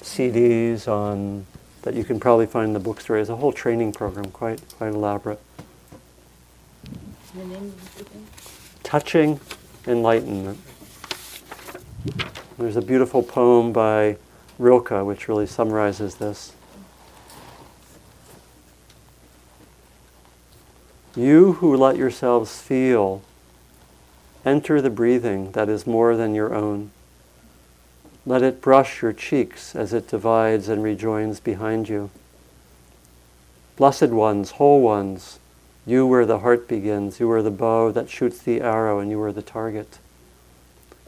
CDs 0.00 0.86
on 0.86 1.46
that 1.82 1.94
you 1.94 2.04
can 2.04 2.20
probably 2.20 2.46
find 2.46 2.68
in 2.68 2.72
the 2.74 2.80
bookstore. 2.80 3.16
He 3.16 3.20
has 3.20 3.30
a 3.30 3.36
whole 3.36 3.52
training 3.52 3.92
program, 3.92 4.26
quite 4.30 4.62
quite 4.76 4.92
elaborate. 4.92 5.40
Touching 8.82 9.40
enlightenment. 9.86 10.58
There's 12.58 12.76
a 12.76 12.82
beautiful 12.82 13.22
poem 13.22 13.72
by 13.72 14.16
Rilke 14.58 15.04
which 15.04 15.28
really 15.28 15.46
summarizes 15.46 16.16
this. 16.16 16.52
You 21.16 21.54
who 21.54 21.76
let 21.76 21.96
yourselves 21.96 22.60
feel, 22.60 23.22
enter 24.44 24.80
the 24.80 24.90
breathing 24.90 25.52
that 25.52 25.68
is 25.68 25.86
more 25.86 26.16
than 26.16 26.34
your 26.34 26.54
own. 26.54 26.90
Let 28.26 28.42
it 28.42 28.60
brush 28.60 29.02
your 29.02 29.12
cheeks 29.12 29.74
as 29.74 29.92
it 29.92 30.08
divides 30.08 30.68
and 30.68 30.82
rejoins 30.82 31.40
behind 31.40 31.88
you. 31.88 32.10
Blessed 33.76 34.10
ones, 34.10 34.52
whole 34.52 34.80
ones, 34.80 35.38
you 35.86 36.06
where 36.06 36.26
the 36.26 36.40
heart 36.40 36.68
begins, 36.68 37.18
you 37.18 37.30
are 37.30 37.42
the 37.42 37.50
bow 37.50 37.90
that 37.92 38.10
shoots 38.10 38.38
the 38.38 38.60
arrow, 38.60 38.98
and 38.98 39.10
you 39.10 39.20
are 39.22 39.32
the 39.32 39.42
target. 39.42 39.98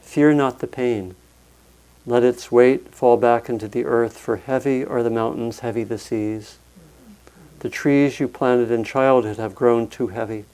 Fear 0.00 0.34
not 0.34 0.60
the 0.60 0.66
pain. 0.66 1.14
Let 2.06 2.24
its 2.24 2.50
weight 2.50 2.94
fall 2.94 3.16
back 3.16 3.48
into 3.48 3.68
the 3.68 3.84
earth, 3.84 4.16
for 4.16 4.36
heavy 4.36 4.84
are 4.84 5.02
the 5.02 5.10
mountains, 5.10 5.60
heavy 5.60 5.84
the 5.84 5.98
seas. 5.98 6.58
The 7.60 7.70
trees 7.70 8.18
you 8.18 8.26
planted 8.26 8.70
in 8.70 8.82
childhood 8.82 9.36
have 9.36 9.54
grown 9.54 9.86
too 9.86 10.08
heavy. 10.08 10.46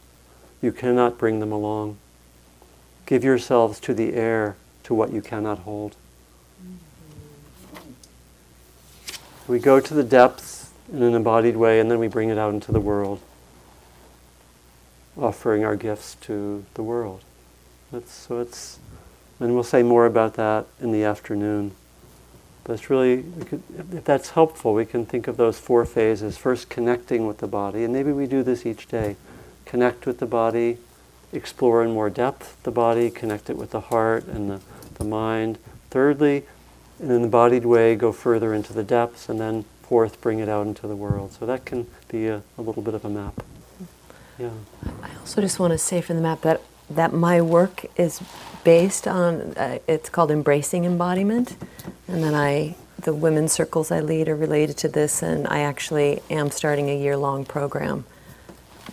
You 0.61 0.73
cannot 0.73 1.17
bring 1.17 1.41
them 1.41 1.53
along. 1.53 1.97
Give 3.09 3.25
yourselves 3.25 3.81
to 3.81 3.94
the 3.94 4.12
air, 4.12 4.57
to 4.83 4.92
what 4.92 5.14
you 5.14 5.23
cannot 5.23 5.61
hold. 5.61 5.97
We 9.47 9.59
go 9.61 9.81
to 9.81 9.94
the 9.94 10.05
depths 10.05 10.71
in 10.92 11.03
an 11.03 11.14
embodied 11.14 11.57
way 11.57 11.81
and 11.81 11.90
then 11.90 12.01
we 12.01 12.07
bring 12.07 12.29
it 12.29 12.37
out 12.37 12.53
into 12.53 12.71
the 12.71 12.81
world, 12.81 13.21
offering 15.16 15.64
our 15.64 15.75
gifts 15.75 16.16
to 16.21 16.66
the 16.75 16.83
world. 16.83 17.23
That's, 17.90 18.12
so 18.12 18.40
it's, 18.40 18.79
and 19.40 19.55
we'll 19.55 19.62
say 19.62 19.83
more 19.83 20.05
about 20.05 20.35
that 20.35 20.66
in 20.79 20.92
the 20.92 21.05
afternoon. 21.05 21.75
But 22.64 22.75
it's 22.75 22.90
really, 22.90 23.25
could, 23.47 23.62
if 23.90 24.05
that's 24.05 24.29
helpful, 24.33 24.75
we 24.75 24.85
can 24.85 25.07
think 25.07 25.29
of 25.29 25.38
those 25.38 25.59
four 25.59 25.87
phases. 25.87 26.37
First, 26.37 26.68
connecting 26.68 27.27
with 27.27 27.38
the 27.38 27.47
body, 27.47 27.85
and 27.85 27.94
maybe 27.94 28.12
we 28.12 28.27
do 28.27 28.42
this 28.42 28.66
each 28.66 28.87
day. 28.87 29.16
Connect 29.64 30.05
with 30.05 30.18
the 30.18 30.27
body, 30.27 30.77
explore 31.33 31.83
in 31.83 31.93
more 31.93 32.11
depth 32.11 32.62
the 32.62 32.71
body, 32.71 33.11
connect 33.11 33.51
it 33.51 33.57
with 33.57 33.71
the 33.71 33.81
heart 33.81 34.25
and 34.25 34.51
the, 34.51 34.61
the 34.95 35.05
mind. 35.05 35.59
Thirdly, 35.91 36.45
in 37.01 37.11
an 37.11 37.25
embodied 37.25 37.64
way, 37.64 37.95
go 37.95 38.12
further 38.12 38.53
into 38.53 38.73
the 38.73 38.83
depths, 38.83 39.29
and 39.29 39.41
then 39.41 39.64
fourth, 39.83 40.21
bring 40.21 40.38
it 40.38 40.49
out 40.49 40.67
into 40.67 40.87
the 40.87 40.97
world. 40.97 41.33
So 41.33 41.47
that 41.47 41.64
can 41.64 41.87
be 42.09 42.27
a, 42.27 42.43
a 42.57 42.62
little 42.62 42.83
bit 42.83 42.95
of 42.95 43.05
a 43.05 43.09
map. 43.09 43.43
Yeah. 44.38 44.51
I 45.03 45.11
also 45.21 45.41
just 45.41 45.59
want 45.59 45.73
to 45.73 45.79
say 45.79 46.01
from 46.01 46.17
the 46.17 46.23
map 46.23 46.43
that 46.43 46.61
that 46.91 47.12
my 47.12 47.41
work 47.43 47.85
is 47.97 48.23
based 48.64 49.07
on 49.07 49.55
uh, 49.57 49.79
it's 49.87 50.09
called 50.09 50.31
embracing 50.31 50.85
embodiment, 50.85 51.57
and 52.07 52.23
then 52.23 52.35
I 52.35 52.77
the 53.01 53.14
women's 53.14 53.53
circles 53.53 53.91
I 53.91 54.01
lead 54.01 54.29
are 54.29 54.37
related 54.37 54.77
to 54.79 54.88
this, 54.88 55.23
and 55.23 55.47
I 55.49 55.61
actually 55.61 56.21
am 56.31 56.51
starting 56.51 56.88
a 56.88 56.97
year 56.97 57.17
long 57.17 57.45
program 57.45 58.05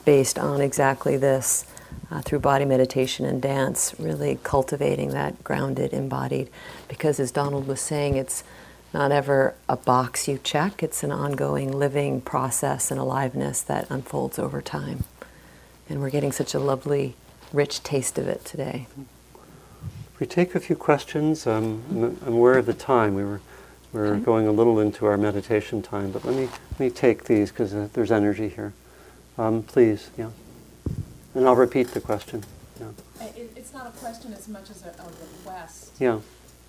based 0.04 0.38
on 0.38 0.62
exactly 0.62 1.18
this 1.18 1.66
uh, 2.12 2.22
through 2.22 2.40
body 2.40 2.66
meditation 2.66 3.26
and 3.26 3.42
dance, 3.42 3.96
really 4.00 4.40
cultivating 4.44 5.10
that 5.10 5.44
grounded, 5.44 5.94
embodied. 5.94 6.50
Because 6.88 7.20
as 7.20 7.32
Donald 7.32 7.68
was 7.68 7.82
saying, 7.82 8.16
it's 8.16 8.44
not 8.94 9.12
ever 9.12 9.56
a 9.68 9.76
box 9.76 10.28
you 10.28 10.40
check, 10.44 10.82
it's 10.82 11.04
an 11.04 11.12
ongoing 11.12 11.72
living 11.72 12.22
process 12.22 12.92
and 12.92 13.00
aliveness 13.00 13.62
that 13.64 13.90
unfolds 13.90 14.40
over 14.40 14.62
time. 14.62 15.04
And 15.90 16.00
we're 16.00 16.10
getting 16.10 16.32
such 16.32 16.54
a 16.54 16.60
lovely, 16.60 17.16
rich 17.52 17.84
taste 17.84 18.18
of 18.18 18.28
it 18.28 18.46
today. 18.46 18.88
We 20.20 20.26
take 20.26 20.56
a 20.56 20.60
few 20.60 20.76
questions. 20.76 21.46
Um, 21.46 21.84
I'm 22.26 22.34
aware 22.34 22.58
of 22.58 22.66
the 22.66 22.74
time. 22.74 23.16
We 23.16 23.24
were 23.24 23.42
we're 23.96 24.08
okay. 24.08 24.26
going 24.26 24.46
a 24.46 24.52
little 24.52 24.82
into 24.82 25.06
our 25.06 25.18
meditation 25.18 25.82
time, 25.82 26.12
but 26.12 26.26
let 26.26 26.36
me 26.36 26.50
let 26.72 26.80
me 26.80 26.90
take 26.90 27.24
these 27.24 27.50
because 27.50 27.74
uh, 27.74 27.88
there's 27.94 28.12
energy 28.12 28.50
here. 28.50 28.74
Um, 29.38 29.64
please, 29.64 30.10
yeah. 30.18 30.32
And 31.36 31.46
I'll 31.46 31.56
repeat 31.56 31.90
the 31.90 32.02
question. 32.02 32.44
Yeah. 32.80 32.88
It, 33.36 33.52
it's 33.56 33.74
not 33.74 33.88
a 33.88 33.92
question 33.92 34.34
as 34.34 34.48
much 34.48 34.70
as 34.70 34.84
a, 34.84 34.90
a 34.90 35.06
request. 35.22 35.92
Yeah. 36.00 36.20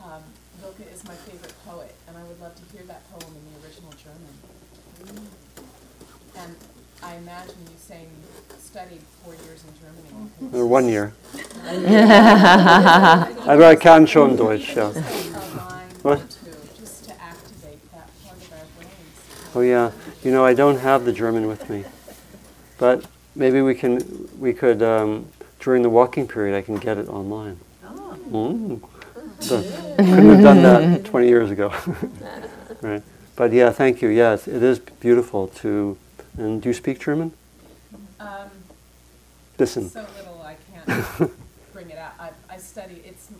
Um, 0.03 0.23
Rilke 0.61 0.93
is 0.93 1.05
my 1.05 1.15
favorite 1.15 1.55
poet, 1.65 1.95
and 2.09 2.17
I 2.17 2.23
would 2.25 2.41
love 2.41 2.55
to 2.57 2.63
hear 2.77 2.85
that 2.87 3.03
poem 3.13 3.33
in 3.35 3.43
the 3.53 3.67
original 3.67 3.93
German. 3.93 4.35
Mm. 5.05 6.43
And 6.43 6.57
I 7.03 7.15
imagine 7.15 7.55
you 7.61 7.77
saying 7.79 8.09
you 8.11 8.57
studied 8.59 9.03
four 9.23 9.35
years 9.35 9.63
in 9.65 9.73
Germany. 9.81 10.31
Or 10.53 10.67
one 10.67 10.89
year. 10.89 11.13
Aber 13.47 13.67
I 13.67 13.77
kann 13.77 14.07
schon 14.07 14.37
Deutsch, 14.37 14.75
ja. 14.75 14.91
What? 16.03 16.21
Oh 19.55 19.61
yeah, 19.61 19.93
you 20.23 20.31
know 20.31 20.45
I 20.45 20.53
don't 20.53 20.79
have 20.79 21.07
the 21.07 21.13
German 21.13 21.47
with 21.47 21.71
me, 21.71 21.85
but 22.77 23.07
maybe 23.37 23.63
we 23.63 23.75
can 23.75 24.29
we 24.39 24.53
could 24.53 24.83
um, 24.83 25.27
during 25.61 25.83
the 25.83 25.91
walking 25.91 26.27
period 26.27 26.57
I 26.57 26.63
can 26.63 26.77
get 26.77 26.99
it 26.99 27.09
online. 27.09 27.59
Oh. 27.85 28.19
Mm. 28.31 28.89
So, 29.39 29.63
couldn't 29.97 30.31
have 30.31 30.43
done 30.43 30.63
that 30.63 31.05
20 31.13 31.29
years 31.29 31.51
ago, 31.51 31.75
right? 32.81 33.03
But 33.37 33.53
yeah, 33.53 33.71
thank 33.71 34.01
you. 34.01 34.09
Yes, 34.09 34.49
it 34.49 34.63
is 34.63 34.79
beautiful 34.79 35.49
to 35.49 35.99
and 36.39 36.61
do 36.61 36.69
you 36.69 36.75
speak 36.75 37.01
German? 37.01 37.33
Um, 38.21 38.51
Listen. 39.59 39.89
So 39.89 40.05
little 40.17 40.43
I 40.43 40.57
can't 40.73 41.33
bring 41.73 41.91
it 41.91 41.99
out. 41.99 42.13
I, 42.19 42.31
I 42.51 42.59
study, 42.59 43.03
it's, 43.05 43.31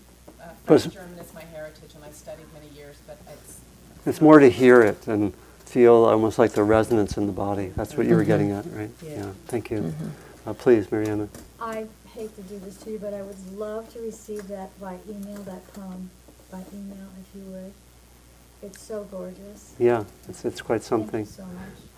uh, 0.41 0.49
French 0.65 0.95
German 0.95 1.19
is 1.19 1.33
my 1.35 1.43
heritage 1.43 1.95
and 1.95 2.05
I 2.05 2.11
studied 2.11 2.47
many 2.55 2.69
years, 2.75 2.97
but 3.07 3.19
it's... 3.33 3.61
It's 4.07 4.21
more 4.21 4.39
to 4.39 4.49
hear 4.49 4.83
it 4.83 5.07
and 5.07 5.33
feel 5.77 6.07
almost 6.07 6.39
like 6.39 6.53
the 6.53 6.65
resonance 6.65 7.19
in 7.19 7.27
the 7.27 7.33
body. 7.33 7.71
That's 7.77 7.99
what 7.99 8.07
you 8.07 8.15
were 8.15 8.23
mm-hmm. 8.23 8.31
getting 8.31 8.51
at, 8.53 8.65
right? 8.73 8.89
Yeah. 9.03 9.17
yeah. 9.17 9.33
Thank 9.45 9.71
you. 9.71 9.81
Mm-hmm. 9.81 10.49
Uh, 10.49 10.55
please, 10.55 10.91
Mariana. 10.91 11.29
I 11.61 11.85
hate 12.15 12.35
to 12.37 12.43
do 12.45 12.59
this 12.61 12.79
to 12.79 12.93
you, 12.93 12.99
but 12.99 13.13
I 13.13 13.21
would 13.21 13.59
love 13.59 13.93
to 13.93 14.01
receive 14.01 14.49
that 14.49 14.71
by 14.81 14.97
email, 15.07 15.43
that 15.43 15.71
poem 15.75 16.09
by 16.51 16.63
email, 16.73 17.09
if 17.21 17.29
you 17.37 17.43
would. 17.51 17.75
It's 18.63 18.81
so 18.81 19.05
gorgeous. 19.11 19.75
Yeah, 19.79 20.05
it's, 20.31 20.47
it's 20.47 20.63
quite 20.63 20.83
something. 20.83 21.27
so 21.27 21.45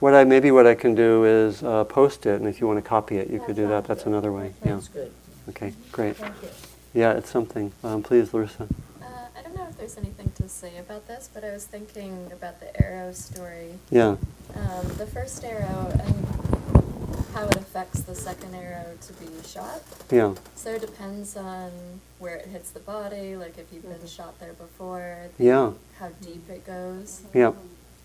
what 0.01 0.13
I 0.13 0.25
maybe 0.25 0.51
what 0.51 0.67
I 0.67 0.75
can 0.75 0.97
do 0.97 1.25
is 1.25 1.63
uh, 1.63 1.85
post 1.85 2.27
it, 2.27 2.41
and 2.41 2.49
if 2.49 2.61
you 2.61 2.67
want 2.67 2.83
to 2.83 2.89
copy 2.89 3.19
it, 3.19 3.31
you 3.31 3.39
that 3.39 3.47
could 3.47 3.55
do 3.55 3.69
that. 3.69 3.85
That's 3.85 4.03
good. 4.03 4.11
another 4.11 4.33
way. 4.33 4.55
That's 4.65 4.89
yeah. 4.89 5.03
good. 5.03 5.13
Okay, 5.51 5.73
great. 5.93 6.17
Thank 6.17 6.35
you. 6.43 6.49
Yeah, 6.95 7.13
it's 7.13 7.31
something. 7.31 7.71
Um, 7.85 8.03
please, 8.03 8.35
Larissa. 8.35 8.65
Uh, 9.01 9.05
I 9.37 9.43
don't 9.43 9.55
know 9.55 9.69
if 9.71 9.78
there's 9.89 10.05
anything 10.05 10.31
to 10.37 10.49
say 10.51 10.77
about 10.77 11.09
this, 11.09 11.31
but 11.33 11.43
I 11.45 11.51
was 11.51 11.65
thinking 11.65 12.31
about 12.31 12.61
the 12.61 12.79
arrow 12.83 13.13
story. 13.13 13.71
Yeah. 13.91 14.17
Um, 14.55 14.87
the 14.99 15.07
first 15.07 15.43
arrow 15.43 15.91
and 16.05 17.25
how 17.33 17.47
it 17.47 17.57
affects 17.57 18.03
the 18.03 18.15
second 18.15 18.55
arrow 18.55 18.85
to 19.01 19.13
be 19.15 19.29
shot. 19.47 19.83
Yeah. 20.11 20.35
So 20.57 20.75
it 20.75 20.83
depends 20.83 21.39
on 21.39 21.71
where 22.19 22.37
it 22.37 22.49
hits 22.49 22.71
the 22.71 22.81
body, 22.81 23.37
like 23.37 23.57
if 23.57 23.73
you've 23.73 23.89
been 23.89 24.07
shot 24.07 24.39
there 24.41 24.53
before. 24.53 25.31
Yeah. 25.39 25.73
How 25.99 26.09
deep 26.21 26.51
it 26.51 26.67
goes. 26.67 27.23
Yeah. 27.33 27.53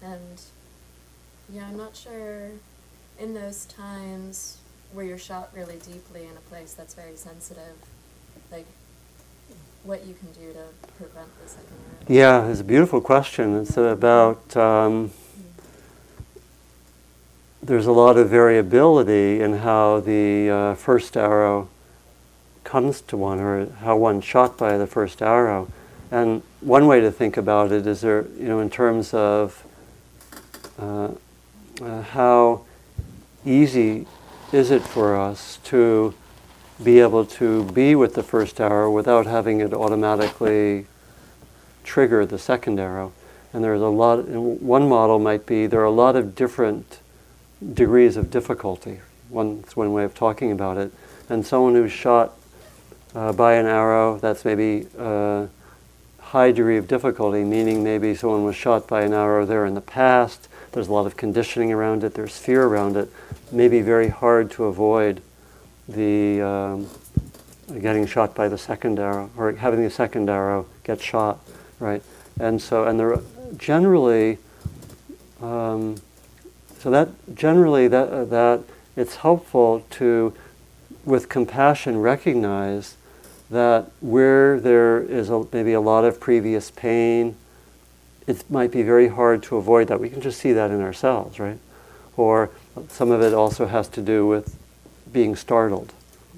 And 0.01 0.41
yeah, 1.51 1.67
I'm 1.67 1.75
not 1.75 1.97
sure 1.97 2.51
in 3.19 3.33
those 3.33 3.65
times 3.65 4.57
where 4.93 5.03
you're 5.03 5.17
shot 5.17 5.49
really 5.53 5.79
deeply 5.85 6.23
in 6.23 6.37
a 6.37 6.49
place 6.49 6.73
that's 6.73 6.93
very 6.93 7.17
sensitive, 7.17 7.75
like 8.51 8.67
what 9.83 10.05
you 10.05 10.13
can 10.13 10.31
do 10.31 10.53
to 10.53 10.63
prevent 10.97 11.27
the 11.41 11.49
second. 11.49 11.67
Yeah, 12.07 12.47
it's 12.47 12.61
a 12.61 12.63
beautiful 12.63 13.01
question. 13.01 13.57
It's 13.61 13.77
about. 13.77 14.55
Um, 14.55 15.11
there's 17.61 17.85
a 17.85 17.93
lot 17.93 18.17
of 18.17 18.29
variability 18.29 19.39
in 19.39 19.59
how 19.59 20.01
the 20.01 20.49
uh, 20.49 20.75
first 20.75 21.15
arrow 21.15 21.69
comes 22.65 22.99
to 23.01 23.15
one 23.15 23.39
or 23.39 23.69
how 23.79 23.95
one's 23.95 24.25
shot 24.25 24.57
by 24.57 24.77
the 24.77 24.87
first 24.87 25.21
arrow. 25.21 25.69
And 26.11 26.43
one 26.59 26.87
way 26.87 26.99
to 26.99 27.09
think 27.09 27.37
about 27.37 27.71
it 27.71 27.87
is 27.87 28.01
there, 28.01 28.25
you 28.37 28.47
know, 28.47 28.59
in 28.59 28.69
terms 28.69 29.13
of 29.13 29.65
uh, 30.77 31.11
uh, 31.81 32.01
how 32.01 32.65
easy 33.45 34.07
is 34.51 34.69
it 34.69 34.81
for 34.81 35.15
us 35.15 35.59
to 35.65 36.13
be 36.81 36.99
able 36.99 37.25
to 37.25 37.65
be 37.71 37.95
with 37.95 38.15
the 38.15 38.23
first 38.23 38.59
arrow 38.59 38.91
without 38.91 39.25
having 39.25 39.61
it 39.61 39.73
automatically 39.73 40.85
trigger 41.83 42.25
the 42.25 42.39
second 42.39 42.79
arrow. 42.79 43.11
And 43.51 43.63
there's 43.63 43.81
a 43.81 43.87
lot, 43.87 44.25
one 44.25 44.89
model 44.89 45.19
might 45.19 45.45
be 45.45 45.67
there 45.67 45.81
are 45.81 45.85
a 45.85 45.91
lot 45.91 46.15
of 46.15 46.35
different 46.35 46.99
degrees 47.73 48.17
of 48.17 48.31
difficulty. 48.31 49.01
One, 49.29 49.63
one 49.75 49.93
way 49.93 50.03
of 50.03 50.15
talking 50.15 50.51
about 50.51 50.77
it. 50.77 50.91
And 51.29 51.45
someone 51.45 51.75
who's 51.75 51.91
shot 51.91 52.33
uh, 53.15 53.31
by 53.33 53.53
an 53.53 53.65
arrow, 53.65 54.17
that's 54.17 54.43
maybe 54.43 54.87
a 54.97 55.47
high 56.19 56.51
degree 56.51 56.77
of 56.77 56.87
difficulty, 56.87 57.43
meaning 57.43 57.83
maybe 57.83 58.15
someone 58.15 58.43
was 58.43 58.55
shot 58.55 58.87
by 58.87 59.03
an 59.03 59.13
arrow 59.13 59.45
there 59.45 59.65
in 59.65 59.75
the 59.75 59.81
past, 59.81 60.49
there's 60.71 60.87
a 60.87 60.93
lot 60.93 61.05
of 61.05 61.15
conditioning 61.15 61.71
around 61.71 62.03
it, 62.03 62.15
there's 62.15 62.37
fear 62.37 62.63
around 62.63 62.97
it, 62.97 63.07
maybe 63.51 63.81
very 63.81 64.09
hard 64.09 64.49
to 64.49 64.65
avoid 64.65 65.21
the 65.87 66.41
um, 66.41 66.89
getting 67.81 68.05
shot 68.05 68.35
by 68.35 68.47
the 68.47 68.57
second 68.57 68.99
arrow, 68.99 69.29
or 69.37 69.51
having 69.53 69.83
the 69.83 69.89
second 69.89 70.29
arrow 70.29 70.65
get 70.83 71.01
shot, 71.01 71.39
right? 71.79 72.03
And 72.39 72.61
so, 72.61 72.85
and 72.85 72.99
there 72.99 73.19
generally, 73.57 74.37
um, 75.41 75.97
so 76.79 76.89
that 76.91 77.09
generally 77.35 77.87
that, 77.87 78.09
uh, 78.09 78.25
that 78.25 78.63
it's 78.95 79.17
helpful 79.17 79.85
to, 79.91 80.33
with 81.05 81.29
compassion, 81.29 82.01
recognize 82.01 82.95
that 83.49 83.91
where 83.99 84.59
there 84.59 84.99
is 85.01 85.29
a, 85.29 85.45
maybe 85.51 85.73
a 85.73 85.81
lot 85.81 86.03
of 86.05 86.19
previous 86.19 86.71
pain, 86.71 87.35
it 88.25 88.49
might 88.49 88.71
be 88.71 88.83
very 88.83 89.09
hard 89.09 89.43
to 89.43 89.57
avoid 89.57 89.87
that. 89.89 89.99
We 89.99 90.09
can 90.09 90.21
just 90.21 90.39
see 90.39 90.53
that 90.53 90.71
in 90.71 90.81
ourselves, 90.81 91.39
right? 91.39 91.59
Or 92.15 92.49
some 92.89 93.11
of 93.11 93.21
it 93.21 93.33
also 93.33 93.67
has 93.67 93.87
to 93.89 94.01
do 94.01 94.25
with 94.25 94.57
being 95.13 95.35
startled. 95.35 95.93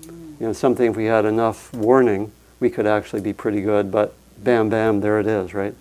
You 0.06 0.48
know, 0.48 0.54
something 0.54 0.92
if 0.92 0.96
we 0.98 1.06
had 1.06 1.26
enough 1.26 1.74
warning, 1.74 2.32
we 2.60 2.70
could 2.70 2.86
actually 2.86 3.22
be 3.22 3.34
pretty 3.34 3.62
good, 3.62 3.90
but 3.90 4.14
bam, 4.38 4.70
bam, 4.70 5.00
there 5.00 5.20
it 5.20 5.28
is, 5.28 5.54
right? 5.54 5.74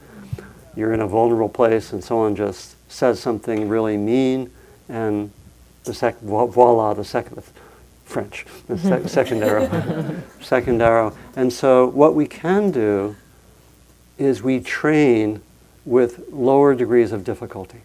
You're 0.76 0.92
in 0.92 1.00
a 1.00 1.06
vulnerable 1.06 1.48
place 1.48 1.92
and 1.92 2.02
someone 2.02 2.36
just 2.36 2.76
says 2.90 3.20
something 3.20 3.68
really 3.68 3.96
mean, 3.96 4.50
and 4.88 5.30
the 5.82 5.92
sec- 5.92 6.20
voila, 6.20 6.94
the 6.94 7.04
second 7.04 7.42
French, 8.04 8.46
the 8.68 8.78
sec- 8.78 9.08
second 9.08 9.42
arrow, 9.42 10.22
second 10.40 10.80
arrow. 10.80 11.16
And 11.36 11.52
so, 11.52 11.86
what 11.88 12.14
we 12.14 12.26
can 12.26 12.70
do 12.70 13.16
is 14.18 14.42
we 14.42 14.60
train 14.60 15.42
with 15.84 16.24
lower 16.30 16.74
degrees 16.74 17.12
of 17.12 17.24
difficulty. 17.24 17.80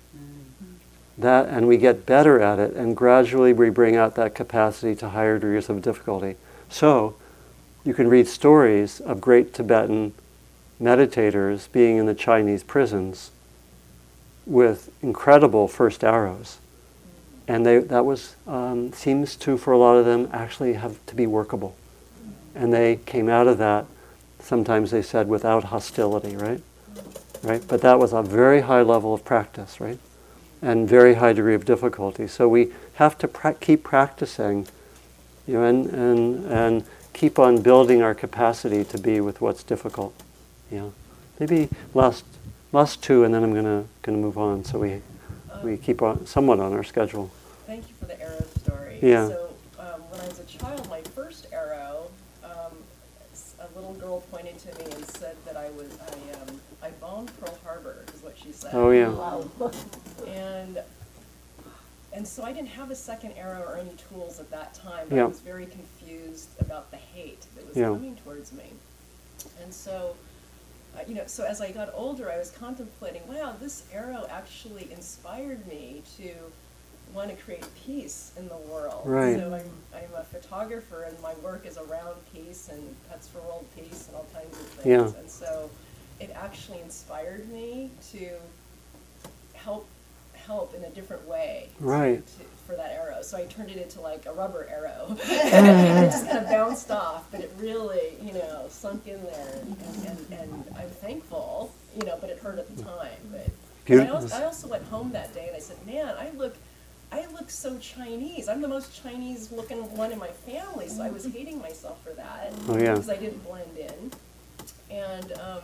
That, 1.19 1.49
and 1.49 1.67
we 1.67 1.75
get 1.75 2.05
better 2.05 2.39
at 2.39 2.59
it, 2.59 2.73
and 2.75 2.95
gradually 2.95 3.51
we 3.51 3.69
bring 3.69 3.97
out 3.97 4.15
that 4.15 4.33
capacity 4.33 4.95
to 4.95 5.09
higher 5.09 5.37
degrees 5.37 5.67
of 5.67 5.81
difficulty. 5.81 6.37
So, 6.69 7.15
you 7.83 7.93
can 7.93 8.07
read 8.07 8.25
stories 8.27 9.01
of 9.01 9.19
great 9.19 9.53
Tibetan 9.53 10.13
meditators 10.81 11.69
being 11.69 11.97
in 11.97 12.05
the 12.05 12.15
Chinese 12.15 12.63
prisons 12.63 13.31
with 14.45 14.91
incredible 15.01 15.67
first 15.67 16.05
arrows. 16.05 16.59
And 17.49 17.65
they, 17.65 17.79
that 17.79 18.05
was, 18.05 18.37
um, 18.47 18.93
seems 18.93 19.35
to, 19.37 19.57
for 19.57 19.73
a 19.73 19.77
lot 19.77 19.97
of 19.97 20.05
them, 20.05 20.29
actually 20.31 20.73
have 20.73 21.05
to 21.07 21.15
be 21.15 21.27
workable. 21.27 21.75
And 22.55 22.73
they 22.73 22.97
came 23.05 23.27
out 23.27 23.47
of 23.47 23.57
that, 23.57 23.87
sometimes 24.39 24.91
they 24.91 25.01
said, 25.01 25.27
without 25.27 25.65
hostility, 25.65 26.37
right? 26.37 26.61
Right? 27.43 27.63
But 27.67 27.81
that 27.81 27.99
was 27.99 28.13
a 28.13 28.21
very 28.21 28.61
high 28.61 28.83
level 28.83 29.13
of 29.13 29.25
practice, 29.25 29.81
right? 29.81 29.99
And 30.61 30.89
very 30.89 31.13
high 31.15 31.31
degree 31.33 31.55
of 31.55 31.63
difficulty. 31.65 32.27
So 32.27 32.49
we 32.49 32.73
have 32.95 33.17
to 33.19 33.27
pra- 33.29 33.53
keep 33.53 33.83
practicing, 33.83 34.67
you 35.47 35.53
know, 35.53 35.63
and, 35.63 35.85
and, 35.87 36.45
and 36.47 36.83
keep 37.13 37.39
on 37.39 37.61
building 37.61 38.01
our 38.01 38.13
capacity 38.13 38.83
to 38.83 38.97
be 38.97 39.21
with 39.21 39.39
what's 39.39 39.63
difficult. 39.63 40.13
You 40.69 40.77
know, 40.79 40.93
maybe 41.39 41.69
last 41.93 42.25
last 42.73 43.01
two, 43.01 43.23
and 43.23 43.33
then 43.33 43.43
I'm 43.43 43.53
gonna 43.53 43.85
gonna 44.03 44.17
move 44.17 44.37
on, 44.37 44.63
so 44.65 44.79
we 44.79 45.01
we 45.63 45.77
keep 45.77 46.01
on 46.01 46.25
somewhat 46.27 46.59
on 46.59 46.73
our 46.73 46.83
schedule. 46.83 47.31
Thank 47.65 47.87
you 47.87 47.95
for 47.99 48.05
the 48.05 48.21
arrow 48.21 48.43
story. 48.61 48.99
Yeah. 49.01 49.29
So 49.29 49.49
um, 49.79 50.01
when 50.11 50.19
I 50.21 50.27
was 50.27 50.39
a 50.39 50.43
child, 50.45 50.87
my 50.89 51.01
first 51.01 51.47
arrow, 51.53 52.11
um, 52.43 52.73
s- 53.33 53.55
a 53.59 53.67
little 53.79 53.93
girl 53.93 54.21
pointed 54.31 54.59
to 54.59 54.67
me 54.77 54.91
and 54.91 55.05
said 55.07 55.35
that 55.45 55.55
I 55.57 55.69
was 55.71 55.87
I 56.01 56.13
um, 56.49 56.59
I 56.83 56.91
bombed 56.91 57.31
Pearl 57.39 57.57
Harbor, 57.65 58.03
is 58.13 58.21
what 58.21 58.37
she 58.37 58.51
said. 58.51 58.71
Oh 58.75 58.91
yeah, 58.91 59.07
And 60.35 60.79
and 62.11 62.27
so 62.27 62.43
I 62.43 62.51
didn't 62.51 62.69
have 62.69 62.89
a 62.89 62.95
second 62.95 63.33
arrow 63.33 63.61
or 63.61 63.77
any 63.77 63.93
tools 64.09 64.39
at 64.39 64.49
that 64.49 64.73
time. 64.73 65.05
But 65.09 65.15
Yeah. 65.17 65.23
I 65.23 65.27
was 65.27 65.41
very 65.41 65.67
confused 65.67 66.49
about 66.59 66.89
the 66.89 66.97
hate 66.97 67.45
that 67.55 67.67
was 67.67 67.77
Yeah. 67.77 67.85
coming 67.89 68.15
towards 68.15 68.51
me. 68.51 68.73
And 69.61 69.71
so, 69.73 70.15
uh, 70.97 71.01
you 71.07 71.13
know, 71.13 71.27
so 71.27 71.43
as 71.45 71.61
I 71.61 71.71
got 71.71 71.93
older, 71.93 72.31
I 72.31 72.37
was 72.37 72.49
contemplating, 72.49 73.27
wow, 73.27 73.55
this 73.59 73.83
arrow 73.93 74.25
actually 74.29 74.91
inspired 74.91 75.67
me 75.67 76.01
to 76.17 76.31
want 77.13 77.29
to 77.29 77.35
create 77.35 77.63
peace 77.85 78.31
in 78.37 78.47
the 78.47 78.57
world. 78.57 79.03
Right. 79.05 79.37
So 79.37 79.53
I'm, 79.53 79.69
I'm 79.95 80.13
a 80.15 80.23
photographer, 80.23 81.03
and 81.03 81.19
my 81.21 81.35
work 81.35 81.65
is 81.67 81.77
around 81.77 82.15
peace 82.33 82.69
and 82.69 82.95
pets 83.09 83.27
for 83.27 83.39
world 83.41 83.65
peace 83.75 84.07
and 84.07 84.15
all 84.15 84.25
kinds 84.33 84.57
of 84.59 84.65
things. 84.67 84.85
Yeah. 85.13 85.19
And 85.19 85.29
so, 85.29 85.69
it 86.19 86.31
actually 86.35 86.81
inspired 86.81 87.47
me 87.49 87.91
to 88.11 88.29
help 89.53 89.87
help 90.49 90.73
in 90.73 90.83
a 90.83 90.89
different 90.89 91.27
way 91.27 91.69
Right. 91.79 92.25
to, 92.25 92.43
for 92.65 92.75
that 92.75 92.91
arrow. 92.91 93.21
So 93.21 93.37
I 93.37 93.43
turned 93.45 93.69
it 93.69 93.77
into 93.77 94.01
like 94.01 94.25
a 94.25 94.33
rubber 94.33 94.67
arrow. 94.69 95.05
and 95.09 95.19
it 96.05 96.09
just 96.11 96.25
kind 96.25 96.39
of 96.39 96.49
bounced 96.49 96.89
off, 96.89 97.27
but 97.31 97.39
it 97.41 97.51
really, 97.59 98.13
you 98.23 98.33
know, 98.33 98.65
sunk 98.69 99.05
in 99.07 99.21
there. 99.23 99.59
And, 99.61 99.77
and, 100.07 100.39
and 100.39 100.65
I'm 100.75 100.89
thankful, 100.89 101.71
you 101.95 102.03
know, 102.07 102.17
but 102.19 102.31
it 102.31 102.39
hurt 102.39 102.57
at 102.57 102.75
the 102.75 102.81
time. 102.83 103.19
But 103.31 103.47
I, 103.99 104.07
also, 104.07 104.35
I 104.35 104.43
also 104.45 104.67
went 104.67 104.83
home 104.85 105.11
that 105.11 105.33
day 105.35 105.45
and 105.47 105.55
I 105.55 105.59
said, 105.59 105.77
man, 105.85 106.15
I 106.19 106.31
look. 106.31 106.55
I 107.11 107.25
look 107.33 107.49
so 107.49 107.75
Chinese. 107.79 108.47
I'm 108.47 108.61
the 108.61 108.67
most 108.67 109.01
Chinese 109.01 109.51
looking 109.51 109.79
one 109.97 110.11
in 110.11 110.19
my 110.19 110.27
family, 110.27 110.87
so 110.87 111.01
I 111.01 111.09
was 111.09 111.25
hating 111.25 111.57
myself 111.59 112.03
for 112.03 112.11
that 112.11 112.53
Oh, 112.67 112.77
yeah. 112.77 112.93
because 112.93 113.09
I 113.09 113.15
didn't 113.17 113.43
blend 113.43 113.75
in. 113.75 114.11
And 114.91 115.31
um, 115.31 115.63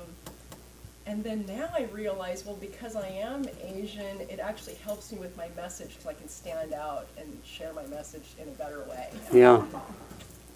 and 1.08 1.24
then 1.24 1.46
now 1.48 1.70
I 1.78 1.84
realize, 1.92 2.46
well, 2.46 2.56
because 2.56 2.96
I 2.96 3.08
am 3.08 3.46
Asian, 3.64 4.22
it 4.22 4.40
actually 4.40 4.74
helps 4.76 5.12
me 5.12 5.20
with 5.20 5.38
my 5.38 5.50
message 5.56 5.90
because 5.90 6.08
I 6.08 6.14
can 6.14 6.28
stand 6.28 6.74
out 6.74 7.08
and 7.18 7.38
share 7.46 7.72
my 7.74 7.86
message 7.88 8.24
in 8.42 8.48
a 8.48 8.52
better 8.52 8.84
way. 8.90 9.10
yeah, 9.32 9.64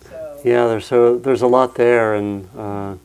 So 0.10 0.42
yeah. 0.44 0.68
There's 0.68 0.86
so 0.86 1.18
there's 1.20 1.44
a 1.44 1.48
lot 1.48 1.76
there, 1.76 2.16
and 2.16 2.50
uh, 2.58 2.96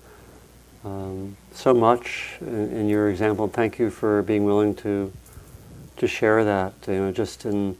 um, 0.84 1.36
so 1.52 1.74
much 1.74 2.36
in, 2.40 2.70
in 2.72 2.88
your 2.88 3.10
example. 3.10 3.46
Thank 3.48 3.78
you 3.78 3.90
for 3.90 4.22
being 4.22 4.44
willing 4.44 4.74
to 4.76 5.12
to 5.98 6.06
share 6.06 6.44
that. 6.44 6.72
You 6.86 6.94
know, 6.94 7.12
just 7.12 7.44
in 7.44 7.76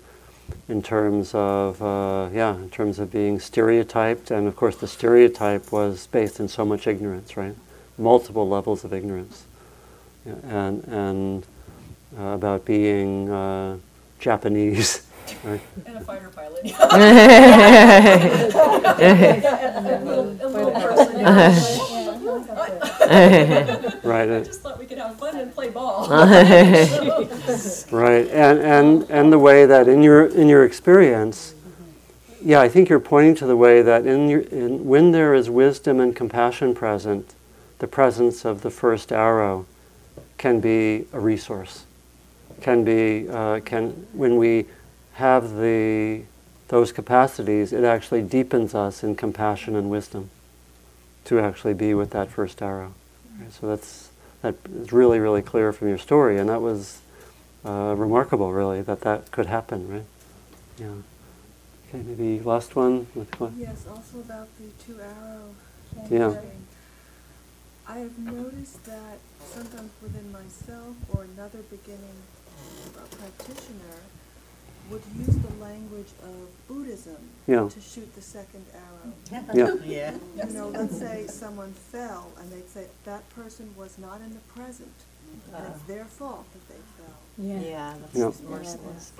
in 0.69 0.83
terms 0.83 1.35
of 1.35 1.83
uh, 1.83 2.29
yeah, 2.33 2.55
in 2.55 2.69
terms 2.71 2.99
of 2.99 3.11
being 3.11 3.41
stereotyped, 3.41 4.31
and 4.31 4.47
of 4.47 4.57
course 4.57 4.77
the 4.77 4.89
stereotype 4.89 5.73
was 5.73 6.07
based 6.09 6.39
in 6.39 6.49
so 6.49 6.65
much 6.65 6.87
ignorance, 6.87 7.37
right? 7.37 7.55
Multiple 7.97 8.49
levels 8.49 8.85
of 8.85 8.93
ignorance, 8.93 9.45
and 10.25 10.85
and 10.85 11.47
uh, 12.19 12.23
about 12.23 12.65
being 12.65 13.31
uh, 13.31 13.77
Japanese, 14.19 15.07
right? 15.45 15.61
and 15.87 15.97
a 15.97 16.01
fighter 16.01 16.31
pilot. 16.31 16.65
a 16.65 16.79
a 19.77 20.45
little 20.45 20.71
person. 20.73 22.05
Right. 24.05 24.29
I 24.29 24.37
uh, 24.37 24.45
just 24.45 24.61
thought 24.61 24.79
we 24.79 24.87
could 24.87 24.99
have 24.99 25.17
fun 25.19 25.37
and 25.37 25.53
play 25.55 25.71
ball. 25.71 26.09
Right, 27.91 28.27
and, 28.29 28.59
and, 28.59 29.11
and 29.11 29.33
the 29.33 29.39
way 29.39 29.67
that 29.67 29.89
in 29.89 30.03
your, 30.03 30.27
in 30.27 30.49
your 30.49 30.65
experience, 30.65 31.55
yeah, 32.43 32.61
I 32.61 32.69
think 32.69 32.89
you're 32.89 33.01
pointing 33.01 33.35
to 33.37 33.47
the 33.47 33.57
way 33.57 33.83
that 33.83 34.07
in 34.07 34.29
your, 34.29 34.41
in, 34.41 34.85
when 34.85 35.13
there 35.13 35.35
is 35.35 35.49
wisdom 35.49 36.01
and 36.01 36.15
compassion 36.17 36.75
present, 36.75 37.35
the 37.79 37.87
presence 37.87 38.45
of 38.45 38.63
the 38.63 38.71
first 38.71 39.13
arrow 39.13 39.67
can 40.39 40.61
be 40.61 41.07
a 41.13 41.21
resource. 41.21 41.85
Can 42.61 42.85
be, 42.85 43.29
uh, 43.29 43.61
can, 43.61 44.07
when 44.13 44.37
we 44.37 44.67
have 45.15 45.57
the, 45.57 46.23
those 46.69 46.93
capacities, 46.93 47.73
it 47.73 47.85
actually 47.85 48.23
deepens 48.23 48.75
us 48.75 49.03
in 49.03 49.17
compassion 49.17 49.77
and 49.77 49.91
wisdom 49.91 50.31
to 51.25 51.41
actually 51.41 51.75
be 51.75 51.95
with 51.95 52.11
that 52.11 52.31
first 52.31 52.61
arrow. 52.63 52.95
Right, 53.41 53.53
so 53.53 53.67
that's, 53.67 54.11
that 54.43 54.55
is 54.73 54.93
really, 54.93 55.19
really 55.19 55.43
clear 55.43 55.73
from 55.73 55.89
your 55.89 55.99
story, 55.99 56.39
and 56.39 56.49
that 56.49 56.61
was 56.61 57.01
uh, 57.65 57.95
remarkable, 57.97 58.53
really, 58.53 58.83
that 58.83 59.01
that 59.01 59.31
could 59.31 59.47
happen, 59.47 59.89
right? 59.89 60.05
Yeah. 60.79 60.87
Okay, 61.89 62.03
maybe 62.05 62.41
last 62.41 62.77
one. 62.77 63.07
Yes, 63.57 63.87
also 63.89 64.19
about 64.21 64.49
the 64.59 64.67
two 64.85 65.01
arrow 65.01 65.55
Yeah. 66.11 66.31
thing. 66.33 66.65
I 67.87 67.99
have 67.99 68.19
noticed 68.19 68.83
that 68.85 69.19
sometimes 69.53 69.91
within 70.03 70.33
myself 70.33 70.97
or 71.13 71.25
another 71.37 71.59
beginning 71.71 72.17
uh, 72.97 73.01
practitioner 73.17 73.99
would 74.91 75.03
use 75.19 75.35
the 75.37 75.55
language 75.65 76.09
of 76.23 76.49
Buddhism 76.69 77.17
Yeah. 77.47 77.69
to 77.69 77.81
shoot 77.81 78.15
the 78.15 78.23
second 78.23 78.65
arrow. 78.75 79.45
Yeah. 79.55 79.75
Yeah. 79.85 80.15
You 80.47 80.53
know, 80.55 80.69
let's 80.69 80.99
say 80.99 81.27
someone 81.27 81.73
fell 81.73 82.31
and 82.41 82.51
they'd 82.53 82.69
say 82.69 82.87
that 83.05 83.29
person 83.31 83.75
was 83.77 83.99
not 83.99 84.21
in 84.21 84.31
the 84.33 84.61
present 84.61 84.93
and 85.55 85.67
it's 85.67 85.83
their 85.85 86.05
fault 86.05 86.47
that 86.53 86.69
they 86.69 86.81
fell. 86.97 87.15
Yeah. 87.39 87.61
Yeah. 87.71 87.95
that's 88.13 88.41
merciless. 88.43 89.13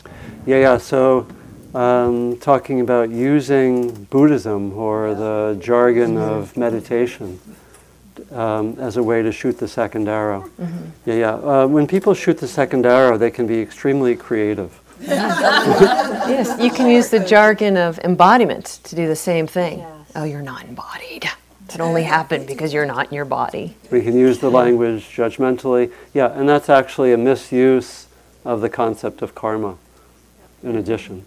Yeah, 0.47 0.59
yeah. 0.59 0.79
So, 0.79 1.27
um, 1.75 2.37
talking 2.39 2.81
about 2.81 3.11
using 3.11 4.05
Buddhism 4.05 4.73
or 4.79 5.15
the 5.15 5.59
jargon 5.61 6.17
of 6.17 6.57
meditation 6.57 7.41
um, 8.35 8.77
as 8.79 8.97
a 8.97 9.03
way 9.03 9.23
to 9.23 9.33
shoot 9.33 9.59
the 9.59 9.69
second 9.69 10.09
arrow. 10.09 10.51
Yeah, 11.07 11.15
yeah. 11.15 11.35
Uh, 11.35 11.67
when 11.67 11.87
people 11.87 12.15
shoot 12.15 12.39
the 12.39 12.49
second 12.49 12.85
arrow, 12.85 13.17
they 13.17 13.31
can 13.31 13.47
be 13.47 13.61
extremely 13.61 14.17
creative. 14.17 14.81
Yes, 16.25 16.59
you 16.59 16.71
can 16.71 16.89
use 16.89 17.11
the 17.11 17.21
jargon 17.21 17.77
of 17.77 17.99
embodiment 17.99 18.81
to 18.85 18.97
do 18.97 19.07
the 19.07 19.15
same 19.15 19.47
thing. 19.47 19.81
Yes. 19.81 20.13
Oh, 20.17 20.25
you're 20.25 20.41
not 20.41 20.65
embodied. 20.65 21.29
That 21.69 21.81
only 21.81 22.05
happened 22.05 22.47
because 22.47 22.73
you're 22.73 22.87
not 22.87 23.09
in 23.09 23.15
your 23.15 23.27
body. 23.27 23.77
We 23.91 24.01
can 24.01 24.17
use 24.17 24.39
the 24.39 24.51
language 24.51 25.03
judgmentally. 25.15 25.93
Yeah, 26.15 26.33
and 26.33 26.49
that's 26.49 26.71
actually 26.71 27.13
a 27.13 27.19
misuse 27.19 28.07
of 28.45 28.63
the 28.63 28.71
concept 28.71 29.21
of 29.21 29.35
karma, 29.35 29.77
in 30.63 30.77
addition. 30.77 31.25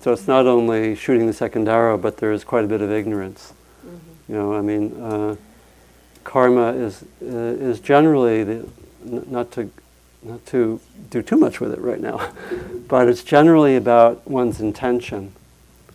So 0.00 0.12
it's 0.12 0.26
not 0.26 0.46
only 0.46 0.96
shooting 0.96 1.28
the 1.28 1.32
second 1.32 1.68
arrow, 1.68 1.96
but 1.96 2.16
there 2.16 2.32
is 2.32 2.42
quite 2.42 2.64
a 2.64 2.68
bit 2.68 2.80
of 2.80 2.90
ignorance. 2.90 3.52
You 4.28 4.34
know, 4.34 4.54
I 4.54 4.60
mean, 4.60 5.00
uh, 5.00 5.36
karma 6.24 6.72
is 6.72 7.04
uh, 7.22 7.26
is 7.26 7.80
generally 7.80 8.44
the, 8.44 8.68
n- 9.04 9.26
not 9.28 9.50
to 9.52 9.70
not 10.22 10.44
to 10.46 10.80
do 11.10 11.22
too 11.22 11.36
much 11.36 11.60
with 11.60 11.72
it 11.72 11.80
right 11.80 12.00
now, 12.00 12.32
but 12.88 13.08
it's 13.08 13.24
generally 13.24 13.76
about 13.76 14.26
one's 14.28 14.60
intention, 14.60 15.32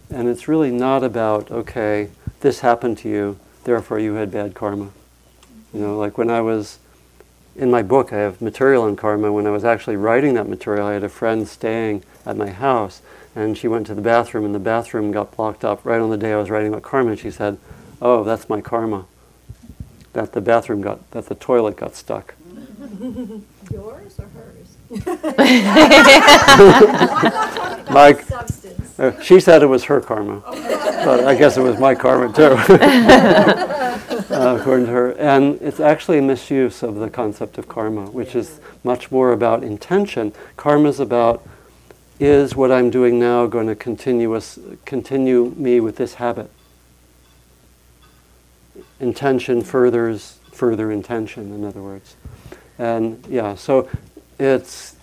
and 0.09 0.27
it's 0.27 0.47
really 0.47 0.71
not 0.71 1.03
about 1.03 1.51
okay, 1.51 2.09
this 2.41 2.59
happened 2.59 2.97
to 2.99 3.09
you, 3.09 3.39
therefore 3.63 3.99
you 3.99 4.13
had 4.13 4.31
bad 4.31 4.53
karma. 4.53 4.89
You 5.73 5.81
know, 5.81 5.97
like 5.97 6.17
when 6.17 6.29
I 6.29 6.41
was 6.41 6.79
in 7.55 7.71
my 7.71 7.81
book, 7.81 8.13
I 8.13 8.17
have 8.17 8.41
material 8.41 8.83
on 8.83 8.95
karma. 8.95 9.31
When 9.31 9.47
I 9.47 9.49
was 9.49 9.65
actually 9.65 9.95
writing 9.95 10.35
that 10.35 10.47
material, 10.47 10.87
I 10.87 10.93
had 10.93 11.03
a 11.03 11.09
friend 11.09 11.47
staying 11.47 12.03
at 12.25 12.37
my 12.37 12.49
house, 12.49 13.01
and 13.35 13.57
she 13.57 13.67
went 13.67 13.87
to 13.87 13.95
the 13.95 14.01
bathroom, 14.01 14.45
and 14.45 14.55
the 14.55 14.59
bathroom 14.59 15.11
got 15.11 15.35
blocked 15.35 15.65
up 15.65 15.83
right 15.85 15.99
on 15.99 16.09
the 16.09 16.17
day 16.17 16.33
I 16.33 16.37
was 16.37 16.49
writing 16.49 16.69
about 16.69 16.83
karma. 16.83 17.11
And 17.11 17.19
she 17.19 17.31
said, 17.31 17.57
"Oh, 18.01 18.23
that's 18.23 18.47
my 18.47 18.61
karma. 18.61 19.05
That 20.13 20.33
the 20.33 20.41
bathroom 20.41 20.81
got, 20.81 21.09
that 21.11 21.27
the 21.27 21.35
toilet 21.35 21.77
got 21.77 21.95
stuck." 21.95 22.33
Yours 23.71 24.19
or 24.19 24.27
hers? 24.35 24.67
Like, 27.89 28.21
Substance. 28.23 28.99
uh, 28.99 29.19
she 29.21 29.39
said 29.39 29.63
it 29.63 29.67
was 29.67 29.85
her 29.85 30.01
karma, 30.01 30.41
but 30.45 31.23
I 31.25 31.35
guess 31.35 31.55
it 31.55 31.61
was 31.61 31.79
my 31.79 31.95
karma 31.95 32.33
too. 32.33 32.57
uh, 34.33 34.57
according 34.59 34.87
to 34.87 34.91
her. 34.91 35.11
And 35.13 35.59
it's 35.61 35.79
actually 35.79 36.17
a 36.17 36.21
misuse 36.21 36.83
of 36.83 36.95
the 36.95 37.09
concept 37.09 37.57
of 37.57 37.67
karma, 37.67 38.07
which 38.07 38.35
is 38.35 38.59
much 38.83 39.09
more 39.09 39.31
about 39.31 39.63
intention. 39.63 40.33
Karma 40.57 40.89
is 40.89 40.99
about 40.99 41.47
is 42.19 42.55
what 42.55 42.71
I'm 42.71 42.89
doing 42.89 43.19
now 43.19 43.45
going 43.45 43.67
to 43.67 43.75
continuous, 43.75 44.59
continue 44.85 45.53
me 45.55 45.79
with 45.79 45.95
this 45.95 46.15
habit? 46.15 46.49
Intention 48.99 49.61
furthers 49.61 50.39
further 50.51 50.91
intention, 50.91 51.53
in 51.53 51.63
other 51.63 51.81
words. 51.81 52.15
And 52.79 53.23
yeah, 53.27 53.55
so 53.55 53.89
it's 54.39 54.95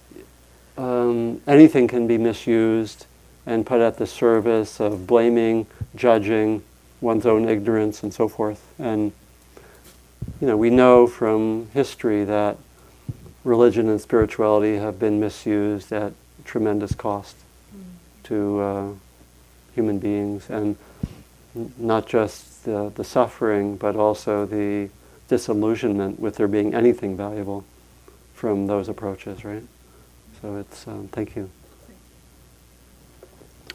um, 0.77 1.41
anything 1.47 1.87
can 1.89 2.07
be 2.07 2.19
misused 2.19 3.07
and 3.47 3.65
put 3.65 3.81
at 3.81 3.99
the 3.99 4.07
service 4.07 4.81
of 4.81 5.07
blaming, 5.07 5.67
judging, 5.95 6.63
one's 7.01 7.27
own 7.27 7.49
ignorance, 7.49 8.03
and 8.03 8.13
so 8.13 8.29
forth. 8.29 8.65
And 8.79 9.13
you 10.41 10.47
know, 10.47 10.57
we 10.57 10.71
know 10.71 11.07
from 11.07 11.69
history 11.73 12.25
that 12.25 12.57
religion 13.45 13.89
and 13.89 14.01
spirituality 14.01 14.77
have 14.77 14.99
been 14.99 15.21
misused 15.21 15.93
at 15.93 16.13
tremendous 16.45 16.95
cost 16.95 17.37
to 18.25 18.61
uh, 18.61 18.89
human 19.75 19.99
beings, 19.99 20.49
and 20.49 20.77
n- 21.55 21.73
not 21.79 22.07
just 22.07 22.54
the, 22.65 22.93
the 22.95 23.05
suffering, 23.05 23.77
but 23.77 23.97
also 23.97 24.45
the 24.45 24.91
disillusionment 25.29 26.21
with 26.21 26.37
there 26.37 26.49
being 26.49 26.75
anything 26.75 27.17
valuable 27.17 27.65
from 28.35 28.67
those 28.67 28.89
approaches, 28.89 29.45
right? 29.45 29.63
So 30.43 30.57
it's, 30.57 30.87
um, 30.87 31.09
thank 31.13 31.37
you. 31.37 31.49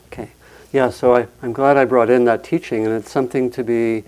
Okay. 0.07 0.29
Yeah, 0.71 0.89
so 0.89 1.15
I, 1.15 1.27
I'm 1.41 1.53
glad 1.53 1.77
I 1.77 1.85
brought 1.85 2.09
in 2.09 2.25
that 2.25 2.43
teaching, 2.43 2.85
and 2.85 2.93
it's 2.93 3.11
something 3.11 3.49
to 3.51 3.63
be 3.63 4.03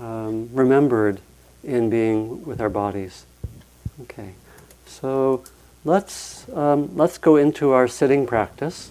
um, 0.00 0.48
remembered 0.52 1.20
in 1.62 1.90
being 1.90 2.44
with 2.44 2.60
our 2.60 2.68
bodies. 2.68 3.26
Okay. 4.02 4.34
So 4.86 5.44
let's, 5.84 6.48
um, 6.50 6.96
let's 6.96 7.18
go 7.18 7.36
into 7.36 7.70
our 7.70 7.86
sitting 7.86 8.26
practice. 8.26 8.90